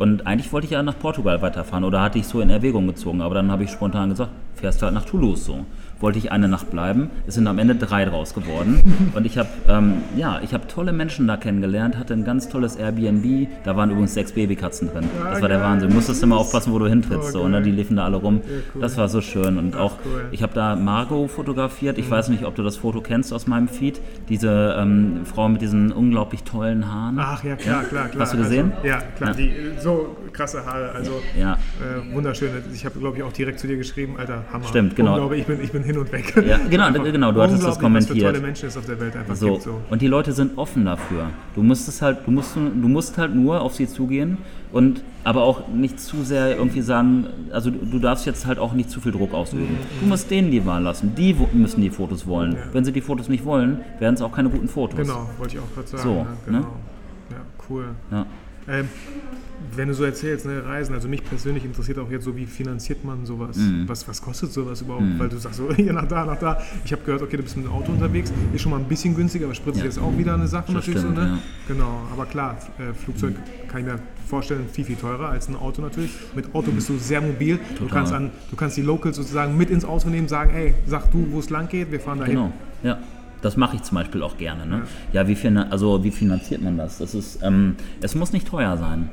[0.03, 3.21] Und eigentlich wollte ich ja nach Portugal weiterfahren oder hatte ich so in Erwägung gezogen,
[3.21, 5.65] aber dann habe ich spontan gesagt, fährst du halt nach Toulouse so.
[6.01, 8.83] Wollte ich eine Nacht bleiben, es sind am Ende drei draus geworden.
[9.15, 12.75] Und ich habe ähm, ja, ich habe tolle Menschen da kennengelernt, hatte ein ganz tolles
[12.75, 13.47] Airbnb.
[13.62, 15.05] Da waren übrigens sechs Babykatzen drin.
[15.23, 15.61] Das war der.
[15.61, 15.95] Wahnsinn.
[15.95, 17.29] Musstest immer aufpassen, wo du hintrittst.
[17.37, 17.62] Oh, So, ne?
[17.62, 18.41] Die liefen da alle rum.
[18.81, 19.59] Das war so schön.
[19.59, 19.93] Und auch,
[20.33, 21.99] ich habe da Margot fotografiert.
[21.99, 24.01] Ich weiß nicht, ob du das Foto kennst aus meinem Feed.
[24.29, 27.17] Diese ähm, Frau mit diesen unglaublich tollen Haaren.
[27.21, 28.23] Ach ja, klar, klar, klar.
[28.23, 28.73] Hast du gesehen?
[28.75, 29.31] Also, ja, klar.
[29.31, 29.37] Ja.
[29.37, 31.55] Die, äh, so krasse Haare, also Ja.
[31.81, 32.50] äh, wunderschön.
[32.74, 34.64] Ich habe, glaube ich, auch direkt zu dir geschrieben, Alter, Hammer.
[34.66, 35.12] Stimmt, genau.
[35.14, 36.33] Unglaublich, ich bin, ich bin hin und weg.
[36.46, 38.18] Ja, genau, genau, du hattest das Unglaublich, Was kommentiert.
[38.18, 39.52] für tolle Menschen es auf der Welt einfach So.
[39.52, 39.62] gibt.
[39.62, 39.81] So.
[39.90, 41.26] Und die Leute sind offen dafür.
[41.55, 44.38] Du musst es halt, du musst, du musst halt nur auf sie zugehen
[44.72, 48.90] und aber auch nicht zu sehr irgendwie sagen, also du, darfst jetzt halt auch nicht
[48.90, 49.76] zu viel Druck ausüben.
[50.00, 51.14] Du musst denen die Wahl lassen.
[51.14, 52.57] Die müssen die Fotos wollen.
[52.72, 54.98] Wenn sie die Fotos nicht wollen, werden es auch keine guten Fotos.
[54.98, 56.02] Genau, wollte ich auch gerade sagen.
[56.02, 56.59] So, ja, genau.
[56.59, 56.66] ne?
[57.31, 57.37] Ja,
[57.68, 57.85] cool.
[58.11, 58.26] Ja.
[58.68, 58.88] Ähm,
[59.77, 63.05] wenn du so erzählst, ne, Reisen, also mich persönlich interessiert auch jetzt so, wie finanziert
[63.05, 63.57] man sowas?
[63.57, 63.89] Mhm.
[63.89, 65.05] Was, was kostet sowas überhaupt?
[65.19, 66.59] Weil du sagst so, hier nach da, nach da.
[66.85, 69.15] Ich habe gehört, okay, du bist mit dem Auto unterwegs, ist schon mal ein bisschen
[69.15, 69.85] günstiger, aber Sprit Ja.
[69.85, 71.29] ist auch wieder eine Sache Das natürlich stimmt, so, ne?
[71.29, 71.39] ja.
[71.69, 73.35] Genau, aber klar, äh, Flugzeug
[73.69, 76.11] kann ich mir vorstellen, viel, viel teurer als ein Auto natürlich.
[76.35, 77.57] Mit Auto bist du sehr mobil.
[77.57, 77.89] Du Total.
[77.99, 81.27] kannst, an, du kannst die Locals sozusagen mit ins Auto nehmen, sagen, ey, sag du,
[81.31, 82.35] wo es lang geht, wir fahren dahin.
[82.35, 82.99] Genau, ja.
[83.43, 84.65] Das mache ich zum Beispiel auch gerne.
[84.67, 84.83] Ne?
[85.13, 85.37] Ja, wie,
[85.69, 86.99] also, wie finanziert man das?
[86.99, 89.11] das ist, ähm, es muss nicht teuer sein.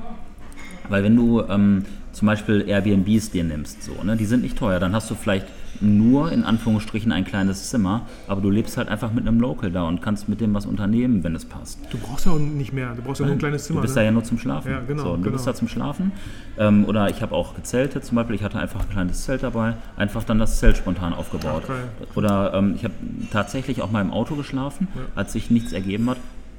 [0.89, 4.79] Weil wenn du ähm, zum Beispiel Airbnbs dir nimmst, so, ne, die sind nicht teuer,
[4.79, 5.47] dann hast du vielleicht
[5.81, 9.83] nur in Anführungsstrichen ein kleines Zimmer, aber du lebst halt einfach mit einem Local da
[9.83, 11.79] und kannst mit dem was unternehmen, wenn es passt.
[11.89, 13.77] Du brauchst ja auch nicht mehr, du brauchst ja nur ein kleines Zimmer.
[13.77, 14.01] Du bist ne?
[14.01, 14.71] da ja nur zum Schlafen.
[14.71, 15.33] Ja, genau, so, du genau.
[15.33, 16.11] bist da zum Schlafen.
[16.57, 18.35] Ähm, oder ich habe auch gezeltet zum Beispiel.
[18.35, 21.63] Ich hatte einfach ein kleines Zelt dabei, einfach dann das Zelt spontan aufgebaut.
[21.65, 22.07] Okay.
[22.15, 22.93] Oder ähm, ich habe
[23.31, 26.17] tatsächlich auch mal im Auto geschlafen, als sich nichts ergeben hat.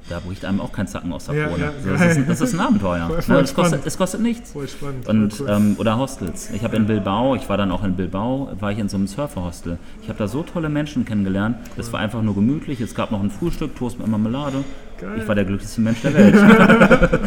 [0.09, 1.63] Da bricht einem auch kein Zacken aus der Ja, Krone.
[1.63, 3.05] ja, so, das, ist, das ist ein Abenteuer.
[3.07, 3.21] Voll- ne?
[3.21, 3.87] voll es, kostet, spannend.
[3.87, 4.51] es kostet nichts.
[4.51, 5.07] Voll spannend.
[5.07, 5.47] Und, cool.
[5.49, 6.49] ähm, oder Hostels.
[6.51, 9.07] Ich habe in Bilbao, ich war dann auch in Bilbao, war ich in so einem
[9.07, 9.77] Surferhostel.
[10.01, 11.57] Ich habe da so tolle Menschen kennengelernt.
[11.77, 12.81] Es war einfach nur gemütlich.
[12.81, 14.63] Es gab noch ein Frühstück, Toast mit Marmelade.
[14.99, 15.17] Geil.
[15.17, 16.35] Ich war der glücklichste Mensch der Welt.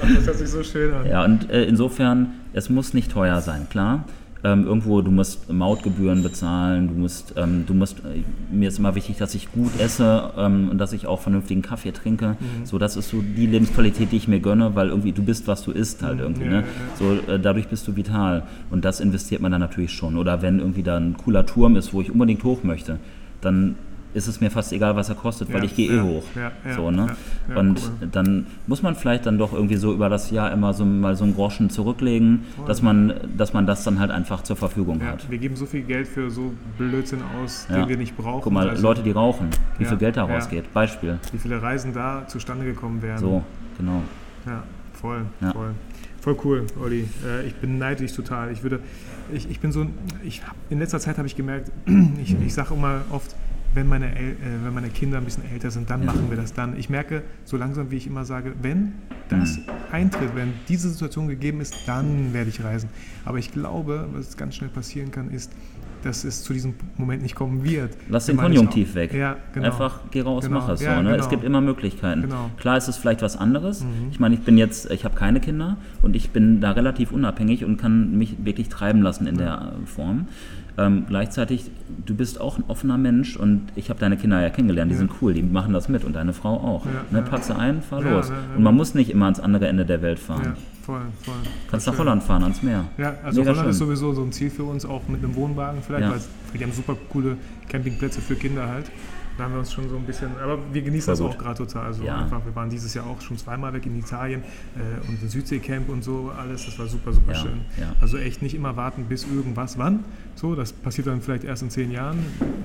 [0.00, 1.06] das hört sich so schön an.
[1.06, 4.04] Ja, und äh, insofern, es muss nicht teuer sein, klar.
[4.44, 8.22] Ähm, irgendwo, du musst Mautgebühren bezahlen, du musst, ähm, du musst, äh,
[8.54, 11.90] mir ist immer wichtig, dass ich gut esse ähm, und dass ich auch vernünftigen Kaffee
[11.90, 12.36] trinke.
[12.38, 12.64] Mhm.
[12.64, 15.62] So, das ist so die Lebensqualität, die ich mir gönne, weil irgendwie du bist, was
[15.64, 16.44] du isst halt irgendwie.
[16.44, 16.52] Mhm.
[16.52, 16.66] Ja, ne?
[16.98, 18.44] So, äh, dadurch bist du vital.
[18.70, 20.16] Und das investiert man dann natürlich schon.
[20.16, 22.98] Oder wenn irgendwie da ein cooler Turm ist, wo ich unbedingt hoch möchte,
[23.40, 23.74] dann
[24.18, 26.24] ist es mir fast egal, was er kostet, weil Ja, ich gehe eh hoch.
[26.76, 27.06] so, ne?
[27.54, 28.08] und cool.
[28.12, 31.24] dann muss man vielleicht dann doch irgendwie so über das Jahr immer so mal so
[31.24, 35.30] einen Groschen zurücklegen, dass man, dass man das dann halt einfach zur Verfügung hat.
[35.30, 38.42] wir geben so viel Geld für so Blödsinn aus, den wir nicht brauchen.
[38.42, 40.72] Guck mal, Also, Leute, die rauchen, wie viel Geld da rausgeht.
[40.74, 41.18] Beispiel.
[41.32, 43.18] Wie viele Reisen da zustande gekommen wären.
[43.18, 43.42] So,
[43.78, 44.02] genau.
[44.46, 45.70] Ja, voll, voll.
[46.20, 47.08] Voll cool, Olli.
[47.24, 48.50] Äh, ich beneide dich total.
[48.50, 48.80] Ich würde,
[49.32, 49.86] ich, ich bin so,
[50.24, 51.70] ich hab, in letzter Zeit habe ich gemerkt,
[52.22, 53.36] ich, ich sage immer oft,
[53.78, 56.06] wenn meine, El äh, wenn meine Kinder ein bisschen älter sind, dann Ja.
[56.06, 56.76] machen wir das dann.
[56.76, 58.92] Ich merke so langsam, wie ich immer sage, wenn
[59.28, 59.62] das Mhm.
[59.92, 62.88] eintritt, wenn diese Situation gegeben ist, dann werde ich reisen.
[63.24, 65.52] Aber ich glaube, was ganz schnell passieren kann, ist,
[66.02, 67.96] dass es zu diesem Moment nicht kommen wird.
[68.08, 69.12] Lass den Konjunktiv weg.
[69.12, 69.66] Ja, genau.
[69.66, 70.60] Einfach geh raus, Genau.
[70.60, 70.80] mach es.
[70.80, 71.10] Ja, so, ne?
[71.10, 71.22] genau.
[71.22, 72.22] Es gibt immer Möglichkeiten.
[72.22, 72.50] Genau.
[72.56, 73.82] Klar ist es vielleicht was anderes.
[73.82, 74.08] Mhm.
[74.12, 77.64] Ich meine, ich bin jetzt, ich habe keine Kinder und ich bin da relativ unabhängig
[77.64, 80.28] und kann mich wirklich treiben lassen in der äh, Form.
[80.78, 81.70] Ähm, gleichzeitig,
[82.06, 85.00] du bist auch ein offener Mensch und ich habe deine Kinder ja kennengelernt, die Ja.
[85.00, 86.86] sind cool, die machen das mit und deine Frau auch.
[86.86, 88.30] Ja, ne, pack sie ein, fahr los.
[88.56, 90.42] Und man muss nicht immer ans andere Ende der Welt fahren.
[90.44, 91.34] Ja, voll, voll.
[91.68, 92.00] Kannst nach schön.
[92.00, 92.84] Holland fahren, ans Meer.
[92.96, 93.86] Ja, also Mega Holland ist schön.
[93.88, 96.20] sowieso so ein Ziel für uns, auch mit einem Wohnwagen vielleicht, weil
[96.58, 97.36] die haben super coole
[97.68, 98.88] Campingplätze für Kinder halt.
[99.38, 101.86] Da haben wir uns schon so ein bisschen, aber wir genießen das auch gerade total.
[101.86, 102.18] Also Ja.
[102.24, 104.42] einfach, wir waren dieses Jahr auch schon zweimal weg in Italien
[104.76, 106.66] äh, und ein Südseecamp und so alles.
[106.66, 107.60] Das war super, super Ja, schön.
[107.80, 107.94] ja.
[108.00, 110.04] Also echt nicht immer warten bis irgendwas wann.
[110.34, 112.18] So, das passiert dann vielleicht erst in zehn Jahren.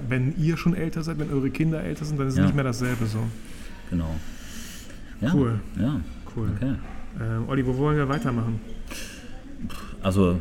[0.10, 2.64] Wenn ihr schon älter seid, wenn eure Kinder älter sind, dann ist es nicht mehr
[2.64, 3.20] dasselbe so.
[3.92, 4.16] Genau.
[5.32, 5.60] Cool.
[5.80, 6.02] Ja,
[6.36, 6.50] Cool.
[6.56, 6.74] okay.
[7.22, 8.60] Ähm, Olli, wo wollen wir weitermachen?
[10.02, 10.40] Also,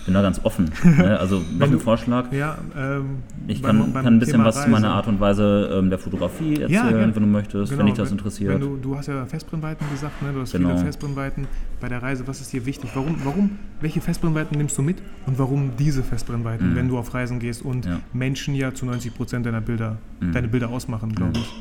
[0.00, 0.70] ich bin da ganz offen.
[0.84, 1.18] ne?
[1.20, 2.32] Also, mach Wenn einen du- Vorschlag.
[2.32, 4.96] Ja, ähm, Ich beim- kann, beim kann ein bisschen Thema was zu meiner Reise.
[4.96, 7.14] Art und Weise ähm, der Fotografie erzählen, gerne.
[7.14, 8.54] wenn du möchtest, wenn Genau, dich das interessiert.
[8.54, 10.32] Wenn du, du hast ja Festbrennweiten gesagt, ne?
[10.32, 10.70] du hast Genau.
[10.70, 11.46] viele Festbrennweiten
[11.80, 12.26] bei der Reise.
[12.26, 12.90] Was ist dir wichtig?
[12.94, 16.76] Warum, warum, welche Festbrennweiten nimmst du mit und warum diese Festbrennweiten, Mhm.
[16.76, 18.00] wenn du auf Reisen gehst und Ja.
[18.12, 20.32] Menschen ja zu 90 Prozent deiner Bilder, Mhm.
[20.32, 21.52] deine Bilder ausmachen, glaube ich.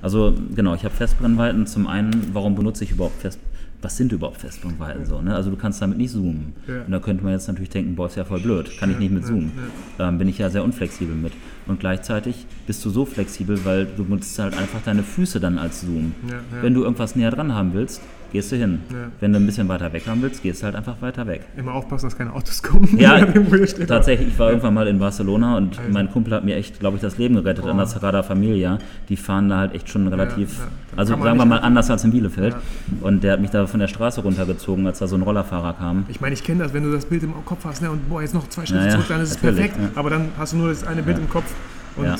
[0.00, 1.66] Also genau, ich habe Festbrennweiten.
[1.66, 3.38] Zum einen, warum benutze ich überhaupt Fest?
[3.82, 5.20] Was sind überhaupt Festbrennweiten so?
[5.20, 5.34] Ne?
[5.34, 6.54] Also du kannst damit nicht zoomen.
[6.66, 6.82] Ja.
[6.82, 9.12] Und da könnte man jetzt natürlich denken, boah, ist ja voll blöd, kann ich nicht
[9.12, 9.52] mit zoomen.
[9.98, 11.32] Ähm, bin ich ja sehr unflexibel mit.
[11.66, 15.82] Und gleichzeitig bist du so flexibel, weil du benutzt halt einfach deine Füße dann als
[15.82, 16.14] Zoom.
[16.60, 18.00] Wenn du irgendwas näher dran haben willst,
[18.32, 18.80] gehst du hin.
[18.90, 18.96] Ja.
[19.20, 21.42] Wenn du ein bisschen weiter weg haben willst, gehst du halt einfach weiter weg.
[21.56, 22.88] Immer aufpassen, dass keine Autos kommen.
[22.98, 23.24] Ja,
[23.86, 24.28] tatsächlich.
[24.28, 25.90] Ich war irgendwann mal in Barcelona und Also.
[25.92, 28.78] mein Kumpel hat mir echt, glaube ich, das Leben gerettet an der Sagrada Familia.
[29.08, 30.64] Die fahren da halt echt schon relativ, ja.
[30.96, 32.54] Also sagen wir mal anders als in Bielefeld.
[32.54, 32.60] Ja.
[33.06, 36.04] Und der hat mich da von der Straße runtergezogen, als da so ein Rollerfahrer kam.
[36.08, 38.22] Ich meine, ich kenne das, wenn du das Bild im Kopf hast ne, und boah,
[38.22, 39.76] jetzt noch zwei Schritte Ja, ja, zurück, dann ist es perfekt.
[39.78, 39.90] ja.
[39.94, 41.52] Aber dann hast du nur das eine Bild im Kopf
[41.96, 42.16] und Ja.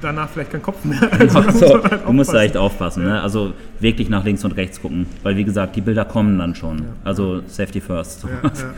[0.00, 1.00] Danach vielleicht keinen Kopf mehr.
[1.18, 3.04] Also, muss So, man halt du musst da echt aufpassen.
[3.04, 3.20] Ne?
[3.20, 5.06] Also wirklich nach links und rechts gucken.
[5.22, 6.84] Weil wie gesagt, die Bilder kommen dann schon.
[7.04, 8.24] Also Safety first.
[8.24, 8.52] Ja, ja.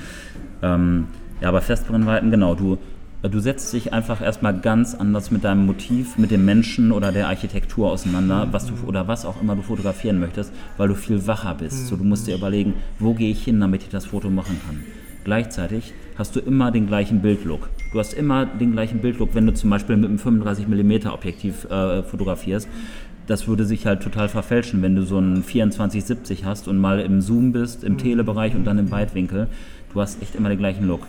[0.61, 1.07] Ähm,
[1.41, 2.57] ja, aber Festbrennweiten, genau.
[2.57, 2.79] Du,
[3.23, 7.29] du setzt dich einfach erstmal ganz anders mit deinem Motiv, mit dem Menschen oder der
[7.29, 11.55] Architektur auseinander, was du oder was auch immer du fotografieren möchtest, weil du viel wacher
[11.55, 11.87] bist.
[11.87, 14.83] So, du musst dir überlegen, wo gehe ich hin, damit ich das Foto machen kann.
[15.25, 17.71] Gleichzeitig hast du immer den gleichen Bildlook.
[17.93, 21.65] Du hast immer den gleichen Bildlook, wenn du zum Beispiel mit einem 35 mm Objektiv
[21.71, 22.69] äh, fotografierst.
[23.29, 27.21] das würde sich halt total verfälschen, wenn du so einen 2470 hast und mal im
[27.21, 29.49] Zoom bist, im Telebereich und dann im Weitwinkel.
[29.93, 31.07] Du hast echt immer den gleichen Look.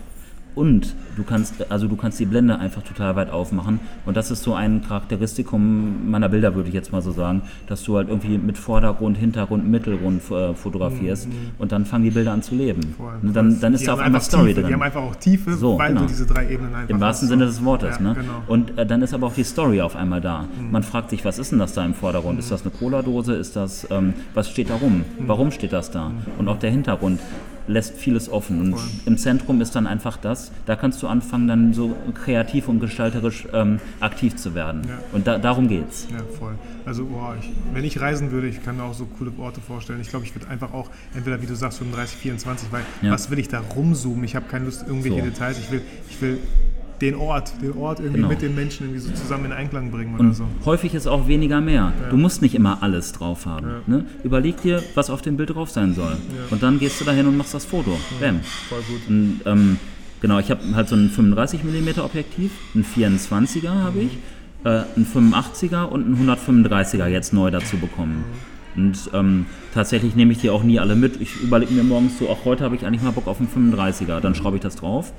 [0.54, 3.80] Und du kannst, also du kannst die Blende einfach total weit aufmachen.
[4.04, 7.84] Und das ist so ein Charakteristikum meiner Bilder, würde ich jetzt mal so sagen, dass
[7.84, 12.42] du halt irgendwie mit Vordergrund, Hintergrund, Mittelgrund äh, fotografierst und dann fangen die Bilder an
[12.42, 12.94] zu leben.
[12.96, 13.14] Voll.
[13.22, 14.68] Und dann, dann ist Die da auf einmal einfach Story Tiefe, drin.
[14.68, 16.02] Die haben einfach auch Tiefe, So, weil genau.
[16.02, 17.28] du diese drei Ebenen einfach Im wahrsten.
[17.28, 17.96] Sinne des Wortes.
[17.96, 18.14] Ja, ne?
[18.14, 18.42] genau.
[18.48, 20.46] Und äh, dann ist aber auch die Story auf einmal da.
[20.70, 22.38] Man fragt sich, was ist denn das da im Vordergrund?
[22.38, 23.34] Ist das eine Cola-Dose?
[23.34, 25.04] Ist das, ähm, was steht da rum?
[25.20, 26.10] Warum steht das da?
[26.38, 27.20] Und auch der Hintergrund
[27.70, 28.60] lässt vieles offen.
[28.60, 28.88] Und Voll.
[29.06, 33.46] im Zentrum ist dann einfach das, da kannst du anfangen, dann so kreativ und gestalterisch
[33.52, 34.82] ähm, aktiv zu werden.
[34.88, 34.98] Ja.
[35.12, 36.06] Und da, darum geht's.
[36.10, 36.54] Ja, voll.
[36.84, 40.00] Also, boah, ich, wenn ich reisen würde, ich kann mir auch so coole Orte vorstellen.
[40.00, 43.12] Ich glaube, ich würde einfach auch, entweder wie du sagst, 35, 24, weil Ja.
[43.12, 44.24] was will ich da rumzoomen?
[44.24, 45.24] Ich habe keine Lust, irgendwelche So.
[45.24, 45.58] Details.
[45.58, 46.38] Ich will, ich will
[47.00, 48.28] den Ort, den Ort irgendwie Genau.
[48.28, 50.44] mit den Menschen irgendwie so zusammen in Einklang bringen oder Und so.
[50.64, 51.92] häufig ist auch weniger mehr.
[52.10, 53.66] Du musst nicht immer alles drauf haben.
[53.86, 54.04] Ne?
[54.22, 56.16] Überleg dir, was auf dem Bild drauf sein soll.
[56.50, 57.96] Und dann gehst du dahin und machst das Foto.
[58.20, 58.40] Bam.
[58.68, 59.00] Voll gut.
[59.08, 59.78] Und, ähm,
[60.20, 64.18] genau, ich habe halt so ein 35 mm Objektiv, ein 24er habe ich,
[64.64, 68.24] äh, ein 85er und ein 135er jetzt neu dazu bekommen.
[68.76, 71.20] Und ähm, tatsächlich nehme ich die auch nie alle mit.
[71.20, 74.20] Ich überlege mir morgens so, auch heute habe ich eigentlich mal Bock auf einen 35er.
[74.20, 75.12] Dann schraube ich das drauf.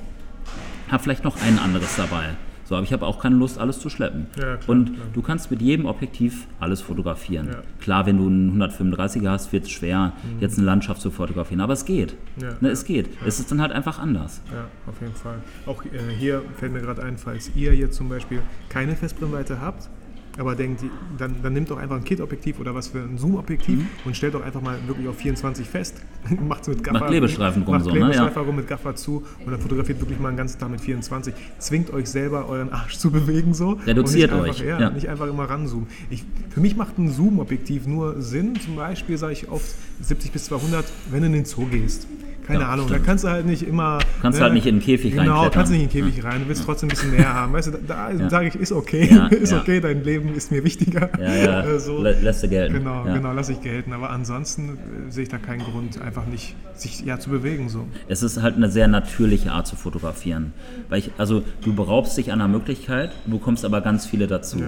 [0.91, 2.36] Habe vielleicht noch ein anderes dabei.
[2.71, 4.27] So, aber ich habe auch keine Lust, alles zu schleppen.
[4.38, 5.08] Ja, klar, und klar.
[5.12, 7.47] du kannst mit jedem Objektiv alles fotografieren.
[7.47, 7.63] Ja.
[7.82, 11.60] Klar, wenn du einen 135er hast, wird es schwer, jetzt eine Landschaft zu fotografieren.
[11.60, 12.15] Aber es geht.
[12.38, 12.43] Mhm.
[12.43, 13.10] Ja, ne, es geht.
[13.25, 14.41] Es ist dann halt einfach anders.
[14.54, 15.39] Ja, auf jeden Fall.
[15.65, 19.89] Auch äh, hier fällt mir gerade ein, falls ihr jetzt zum Beispiel keine Festbrennweite habt,
[20.38, 20.84] aber denkt,
[21.17, 23.88] dann, dann nimmt doch einfach ein Kit-Objektiv oder was für ein Zoom-Objektiv Mhm.
[24.06, 26.02] und stellt doch einfach mal wirklich auf 24 fest.
[26.48, 27.00] macht mit Gaffer.
[27.00, 27.98] Macht Klebestreifen rum macht so, ne?
[27.98, 31.34] Klebestreifen rum mit Gaffer zu und dann fotografiert wirklich mal einen ganzen Tag mit 24.
[31.60, 33.80] Zwingt euch selber euren Arsch zu bewegen so.
[33.86, 34.89] Reduziert euch, Einfach, ja, ja.
[34.89, 35.88] nicht einfach immer ranzoomen.
[36.10, 39.65] Ich, für mich macht ein Zoom-Objektiv nur Sinn, zum Beispiel sage ich oft
[40.02, 42.08] 70 bis 200, wenn du in den Zoo gehst.
[42.45, 43.01] Keine Ja, Ahnung, stimmt.
[43.01, 43.99] da kannst du halt nicht immer.
[44.21, 45.51] Kannst du halt nicht in den Käfig Genau, reinklettern.
[45.51, 47.54] kannst nicht in den Käfig rein, du willst trotzdem ein bisschen näher haben.
[47.54, 51.10] Weißt du, da, da sage ich, ist okay, ist okay, dein Leben ist mir wichtiger.
[51.19, 51.99] Ja, ja, Äh, so.
[51.99, 52.73] lä- lässt du gelten.
[52.73, 53.93] Genau, genau, lasse ich gelten.
[53.93, 54.69] Aber ansonsten
[55.08, 57.69] äh, sehe ich da keinen Grund, einfach nicht sich ja, zu bewegen.
[57.69, 57.86] So.
[58.08, 60.54] Es ist halt eine sehr natürliche Art zu fotografieren.
[60.89, 64.60] Weil ich, also du beraubst dich einer Möglichkeit, du bekommst aber ganz viele dazu.
[64.60, 64.65] Ja,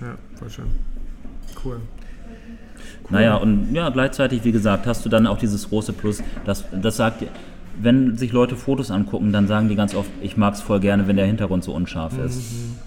[0.00, 0.66] ja, voll schön.
[1.64, 1.80] Cool.
[3.10, 6.96] Naja, und ja, gleichzeitig, wie gesagt, hast du dann auch dieses große Plus, das, das
[6.96, 7.24] sagt,
[7.80, 11.06] wenn sich Leute Fotos angucken, dann sagen die ganz oft, ich mag es voll gerne,
[11.08, 12.40] wenn der Hintergrund so unscharf ist.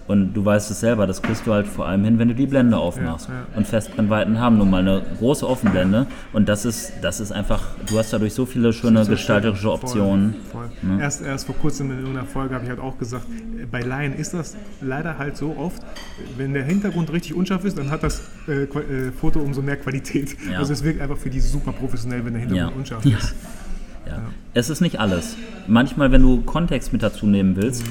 [0.08, 2.48] Und du weißt es selber, das kriegst du halt vor allem hin, wenn du die
[2.48, 3.30] Blende aufmachst.
[3.30, 3.46] Ja, ja.
[3.56, 7.98] Und Festbrennweiten haben nun mal eine große Offenblende und das ist, das ist einfach, du
[7.98, 9.72] hast dadurch so viele schöne So gestalterische schön.
[9.72, 10.36] Optionen.
[10.52, 11.00] Voll, voll.
[11.00, 13.26] Erst, erst vor kurzem in irgendeiner Folge habe ich halt auch gesagt,
[13.72, 15.84] bei Laien ist das leider halt so oft,
[16.38, 20.36] wenn der Hintergrund richtig unscharf ist, dann hat das äh, äh, Foto umso mehr Qualität.
[20.52, 20.60] Ja.
[20.60, 23.36] Also es wirkt einfach für die super professionell, wenn der Hintergrund unscharf ist.
[24.10, 24.22] Ja.
[24.54, 25.36] Es ist nicht alles.
[25.68, 27.84] Manchmal, wenn du Kontext mit dazu nehmen willst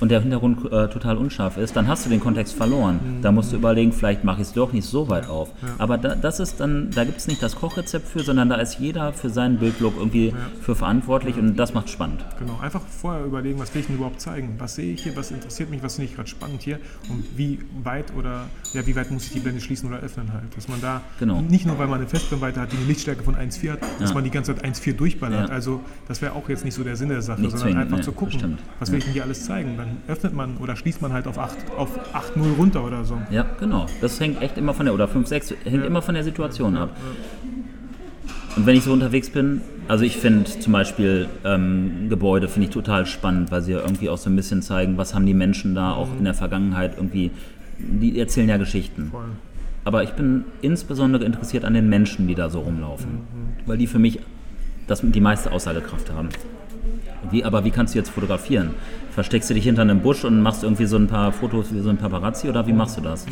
[0.00, 3.00] und der Hintergrund äh, total unscharf ist, dann hast du den Kontext verloren.
[3.22, 5.50] Da musst du überlegen, vielleicht mache ich es doch nicht so weit auf.
[5.78, 8.78] Aber da, das ist dann, da gibt es nicht das Kochrezept für, sondern da ist
[8.78, 12.24] jeder für seinen Bildlook irgendwie für verantwortlich und das macht spannend.
[12.38, 14.54] Genau, einfach vorher überlegen, was will ich denn überhaupt zeigen?
[14.58, 16.78] Was sehe ich hier, was interessiert mich, was finde ich gerade spannend hier
[17.10, 20.44] und wie weit oder ja, wie weit muss ich die Blende schließen oder öffnen halt.
[20.56, 21.40] Dass man da Genau.
[21.40, 24.14] nicht nur, weil man eine Festbrennweite hat, die eine Lichtstärke von 1,4 hat, dass Ja.
[24.14, 25.48] man die ganze Zeit 1,4 durchballert.
[25.48, 25.54] Ja.
[25.54, 28.04] Also das wäre auch jetzt nicht so der Sinn der Sache, Nicht sondern zwingend, einfach
[28.04, 28.58] zu gucken, stimmt.
[28.78, 29.76] was will ich denn hier alles zeigen?
[29.76, 33.18] Dann öffnet man oder schließt man halt auf 8, auf 8,0 runter oder so.
[33.30, 33.86] Ja, genau.
[34.00, 36.96] Das hängt echt immer von der, oder 5, 6, hängt immer von der Situation ab.
[38.56, 42.74] Und wenn ich so unterwegs bin, also ich finde zum Beispiel ähm, Gebäude finde ich
[42.74, 45.74] total spannend, weil sie ja irgendwie auch so ein bisschen zeigen, was haben die Menschen
[45.74, 47.30] da auch in der Vergangenheit irgendwie,
[47.78, 49.08] die erzählen ja Geschichten.
[49.10, 49.26] Voll.
[49.84, 53.20] Aber ich bin insbesondere interessiert an den Menschen, die da so rumlaufen,
[53.66, 54.18] weil die für mich
[54.88, 56.30] das, die meiste Aussagekraft haben.
[57.30, 58.70] Wie, aber wie kannst du jetzt fotografieren?
[59.16, 61.88] Versteckst du dich hinter einem Busch und machst irgendwie so ein paar Fotos wie so
[61.88, 63.24] ein Paparazzi oder wie machst du das?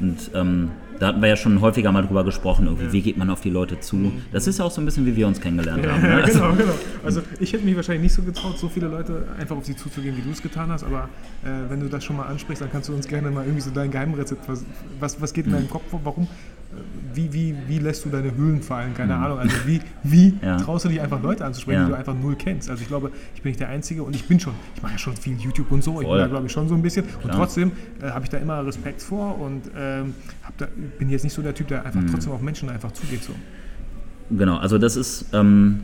[0.00, 3.30] Und ähm, da hatten wir ja schon häufiger mal drüber gesprochen, irgendwie, wie geht man
[3.30, 4.10] auf die Leute zu?
[4.32, 6.02] Das ist ja auch so ein bisschen, wie wir uns kennengelernt haben.
[6.02, 6.08] Ne?
[6.08, 6.72] Ja, Also, genau, genau.
[7.04, 10.16] Also ich hätte mich wahrscheinlich nicht so getraut, so viele Leute einfach auf sie zuzugehen,
[10.16, 11.08] wie du es getan hast, aber
[11.44, 13.70] äh, wenn du das schon mal ansprichst, dann kannst du uns gerne mal irgendwie so
[13.70, 14.64] dein Geheimrezept, was,
[14.98, 16.26] was, was geht in deinem Kopf vor, warum,
[17.14, 20.56] wie, wie, wie lässt du deine Höhlen fallen, keine Ahnung, also wie, wie Ja.
[20.58, 21.84] traust du dich einfach Leute anzusprechen, Ja.
[21.86, 24.26] die du einfach null kennst, also ich glaube, ich bin nicht der Einzige und ich
[24.28, 26.18] bin schon, ich mache ja schon viel YouTube und so, ich bin Voll.
[26.18, 27.36] da glaube ich schon so ein bisschen und Klar.
[27.36, 30.14] trotzdem äh, habe ich da immer Respekt vor und ähm,
[30.58, 31.86] da, bin jetzt nicht so der Typ, der Mhm.
[31.86, 33.32] einfach trotzdem auf Menschen einfach zugeht so.
[34.30, 35.80] Genau, also das ist, ähm,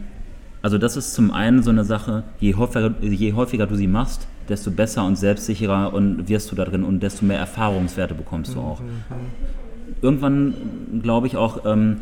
[0.62, 4.28] also das ist zum einen so eine Sache, je häufiger, je häufiger du sie machst,
[4.48, 8.60] desto besser und selbstsicherer und wirst du da drin und desto mehr Erfahrungswerte bekommst du
[8.60, 8.80] auch.
[10.02, 10.54] Irgendwann
[11.02, 11.98] glaube ich auch, ähm,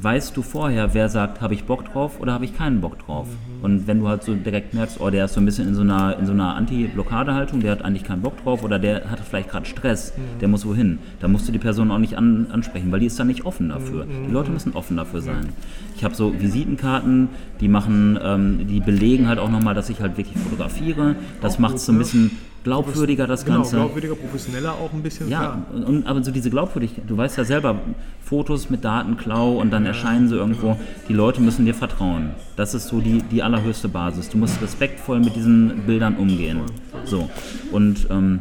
[0.00, 3.28] weißt du vorher, wer sagt, habe ich Bock drauf oder habe ich keinen Bock drauf.
[3.28, 3.64] Mhm.
[3.64, 5.82] Und wenn du halt so direkt merkst, oh, der ist so ein bisschen in so
[5.82, 9.50] einer, in so einer Anti-Blockade-Haltung, der hat eigentlich keinen Bock drauf oder der hat vielleicht
[9.50, 10.40] gerade Stress, Mhm.
[10.40, 13.18] der muss wohin, dann musst du die Person auch nicht an, ansprechen, weil die ist
[13.20, 14.04] dann nicht offen dafür.
[14.04, 14.26] Mhm.
[14.26, 15.50] Die Leute müssen offen dafür sein.
[15.96, 17.28] Ich habe so Visitenkarten,
[17.60, 21.14] die machen, ähm, die belegen halt auch nochmal, dass ich halt wirklich fotografiere.
[21.40, 22.00] Das macht es so ein ne?
[22.00, 22.30] bisschen
[22.64, 23.76] glaubwürdiger, das genau, Ganze.
[23.76, 25.28] glaubwürdiger, professioneller auch ein bisschen.
[25.28, 25.86] Ja, klar.
[25.86, 27.76] und, aber so diese Glaubwürdigkeit, du weißt ja selber,
[28.24, 30.76] Fotos mit Datenklau und dann erscheinen sie irgendwo,
[31.08, 32.30] die Leute müssen dir vertrauen.
[32.56, 34.30] Das ist so die, die allerhöchste Basis.
[34.30, 36.62] Du musst respektvoll mit diesen Bildern umgehen.
[37.04, 37.28] So.
[37.70, 38.40] Und ähm,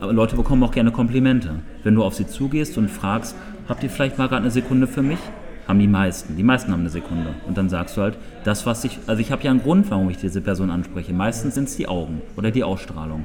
[0.00, 1.56] aber Leute bekommen auch gerne Komplimente.
[1.84, 3.36] Wenn du auf sie zugehst und fragst,
[3.68, 5.18] habt ihr vielleicht mal gerade eine Sekunde für mich?
[5.70, 6.36] Haben die meisten.
[6.36, 7.32] Die meisten haben eine Sekunde.
[7.46, 10.10] Und dann sagst du halt, das, was ich, also ich habe ja einen Grund, warum
[10.10, 11.12] ich diese Person anspreche.
[11.12, 13.24] Meistens sind es die Augen oder die Ausstrahlung.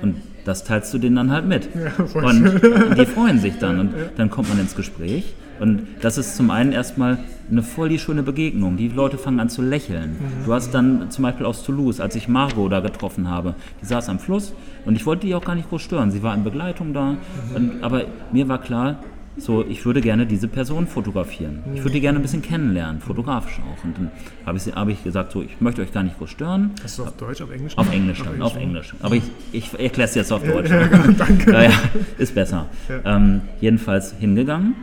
[0.00, 1.68] Und das teilst du denen dann halt mit.
[2.14, 2.60] und
[2.96, 3.80] die freuen sich dann.
[3.80, 5.34] Und dann kommt man ins Gespräch.
[5.58, 7.18] Und das ist zum einen erstmal
[7.50, 8.76] eine voll die schöne Begegnung.
[8.76, 10.16] Die Leute fangen an zu lächeln.
[10.46, 14.08] Du hast dann zum Beispiel aus Toulouse, als ich Margot da getroffen habe, die saß
[14.10, 14.52] am Fluss
[14.84, 16.12] und ich wollte die auch gar nicht groß stören.
[16.12, 17.16] Sie war in Begleitung da.
[17.52, 19.00] Und, aber mir war klar,
[19.40, 21.62] so, ich würde gerne diese Person fotografieren.
[21.74, 23.84] Ich würde die gerne ein bisschen kennenlernen, fotografisch auch.
[23.84, 24.10] Und dann
[24.46, 26.72] habe ich, habe ich gesagt, so, ich möchte euch gar nicht groß stören.
[26.82, 27.76] Hast du auf Deutsch, auf Englisch?
[27.76, 28.94] Auf Englisch dann, auf Englisch.
[29.00, 30.70] Aber ich, ich erkläre es jetzt auf Deutsch.
[30.70, 31.52] Ja, genau, danke.
[31.52, 31.72] Ja, ja,
[32.18, 32.66] ist besser.
[33.04, 34.74] Ähm, jedenfalls hingegangen.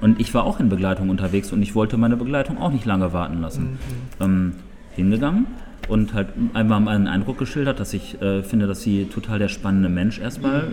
[0.00, 3.12] Und ich war auch in Begleitung unterwegs und ich wollte meine Begleitung auch nicht lange
[3.12, 3.78] warten lassen.
[4.20, 4.52] Ähm,
[4.94, 5.46] hingegangen
[5.88, 9.88] und halt einmal meinen Eindruck geschildert, dass ich äh, finde, dass sie total der spannende
[9.88, 10.68] Mensch erstmal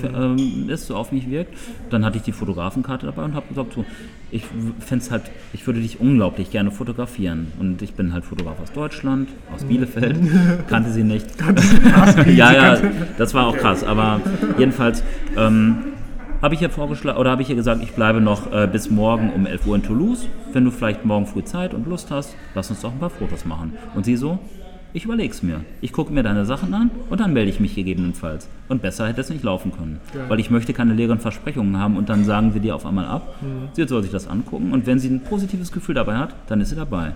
[0.00, 1.54] für, ähm, ist, so auf mich wirkt.
[1.90, 3.84] Dann hatte ich die Fotografenkarte dabei und habe gesagt, so,
[4.30, 4.44] ich
[4.78, 7.52] fände halt, ich würde dich unglaublich gerne fotografieren.
[7.58, 10.16] Und ich bin halt Fotograf aus Deutschland, aus Bielefeld,
[10.68, 11.26] kannte sie nicht.
[12.26, 12.78] ja, ja,
[13.18, 13.82] das war auch krass.
[13.82, 14.20] Aber
[14.58, 15.02] jedenfalls
[15.36, 15.78] ähm,
[16.42, 19.32] habe ich ihr vorgeschlagen oder habe ich ihr gesagt, ich bleibe noch äh, bis morgen
[19.32, 20.26] um 11 Uhr in Toulouse.
[20.52, 23.44] Wenn du vielleicht morgen früh Zeit und Lust hast, lass uns doch ein paar Fotos
[23.44, 23.74] machen.
[23.94, 24.38] Und sie so,
[24.92, 25.60] ich überlege es mir.
[25.80, 28.48] Ich gucke mir deine Sachen an und dann melde ich mich gegebenenfalls.
[28.68, 30.00] Und besser hätte es nicht laufen können.
[30.12, 30.24] Geil.
[30.28, 33.34] Weil ich möchte keine leeren Versprechungen haben und dann sagen wir dir auf einmal ab.
[33.72, 36.70] Sie soll sich das angucken und wenn sie ein positives Gefühl dabei hat, dann ist
[36.70, 37.14] sie dabei.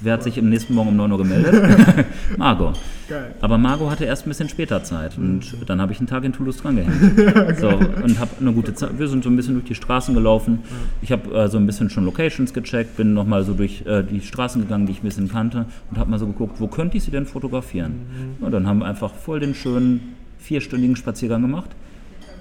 [0.00, 2.06] Wer hat sich im nächsten Morgen um 9 Uhr gemeldet?
[2.36, 2.78] Margot.
[3.08, 3.34] Geil.
[3.40, 6.32] Aber Margot hatte erst ein bisschen später Zeit und dann habe ich einen Tag in
[6.32, 7.58] Toulouse drangehängt.
[7.58, 8.98] so, und habe eine gute Zeit.
[8.98, 10.60] Wir sind so ein bisschen durch die Straßen gelaufen.
[11.00, 14.20] Ich habe äh, so ein bisschen schon Locations gecheckt, bin nochmal so durch äh, die
[14.20, 17.07] Straßen gegangen, die ich ein bisschen kannte und habe mal so geguckt, wo könnte ich
[17.08, 18.36] sie denn fotografieren?
[18.40, 21.70] Und dann haben wir einfach voll den schönen vierstündigen Spaziergang gemacht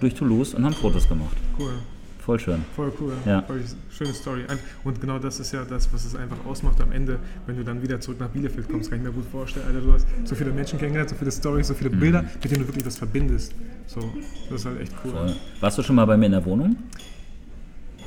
[0.02, 1.36] durch Toulouse und haben Fotos gemacht.
[1.58, 1.72] Cool.
[2.20, 2.66] Voll schön.
[2.76, 3.14] Voll cool.
[3.26, 3.42] Ja.
[3.44, 4.42] Voll schöne Story.
[4.84, 7.82] Und genau das ist ja das, was es einfach ausmacht am Ende, wenn du dann
[7.82, 8.90] wieder zurück nach Bielefeld kommst.
[8.90, 9.66] Kann ich mir gut vorstellen.
[9.66, 12.64] Alter, du hast so viele Menschen kennengelernt, so viele Stories, so viele Bilder, mit denen
[12.64, 13.56] du wirklich was verbindest.
[13.88, 14.02] So,
[14.50, 15.12] das ist halt echt cool.
[15.12, 15.16] Mhm.
[15.16, 15.36] Voll.
[15.62, 16.76] Warst du schon mal bei mir in der Wohnung?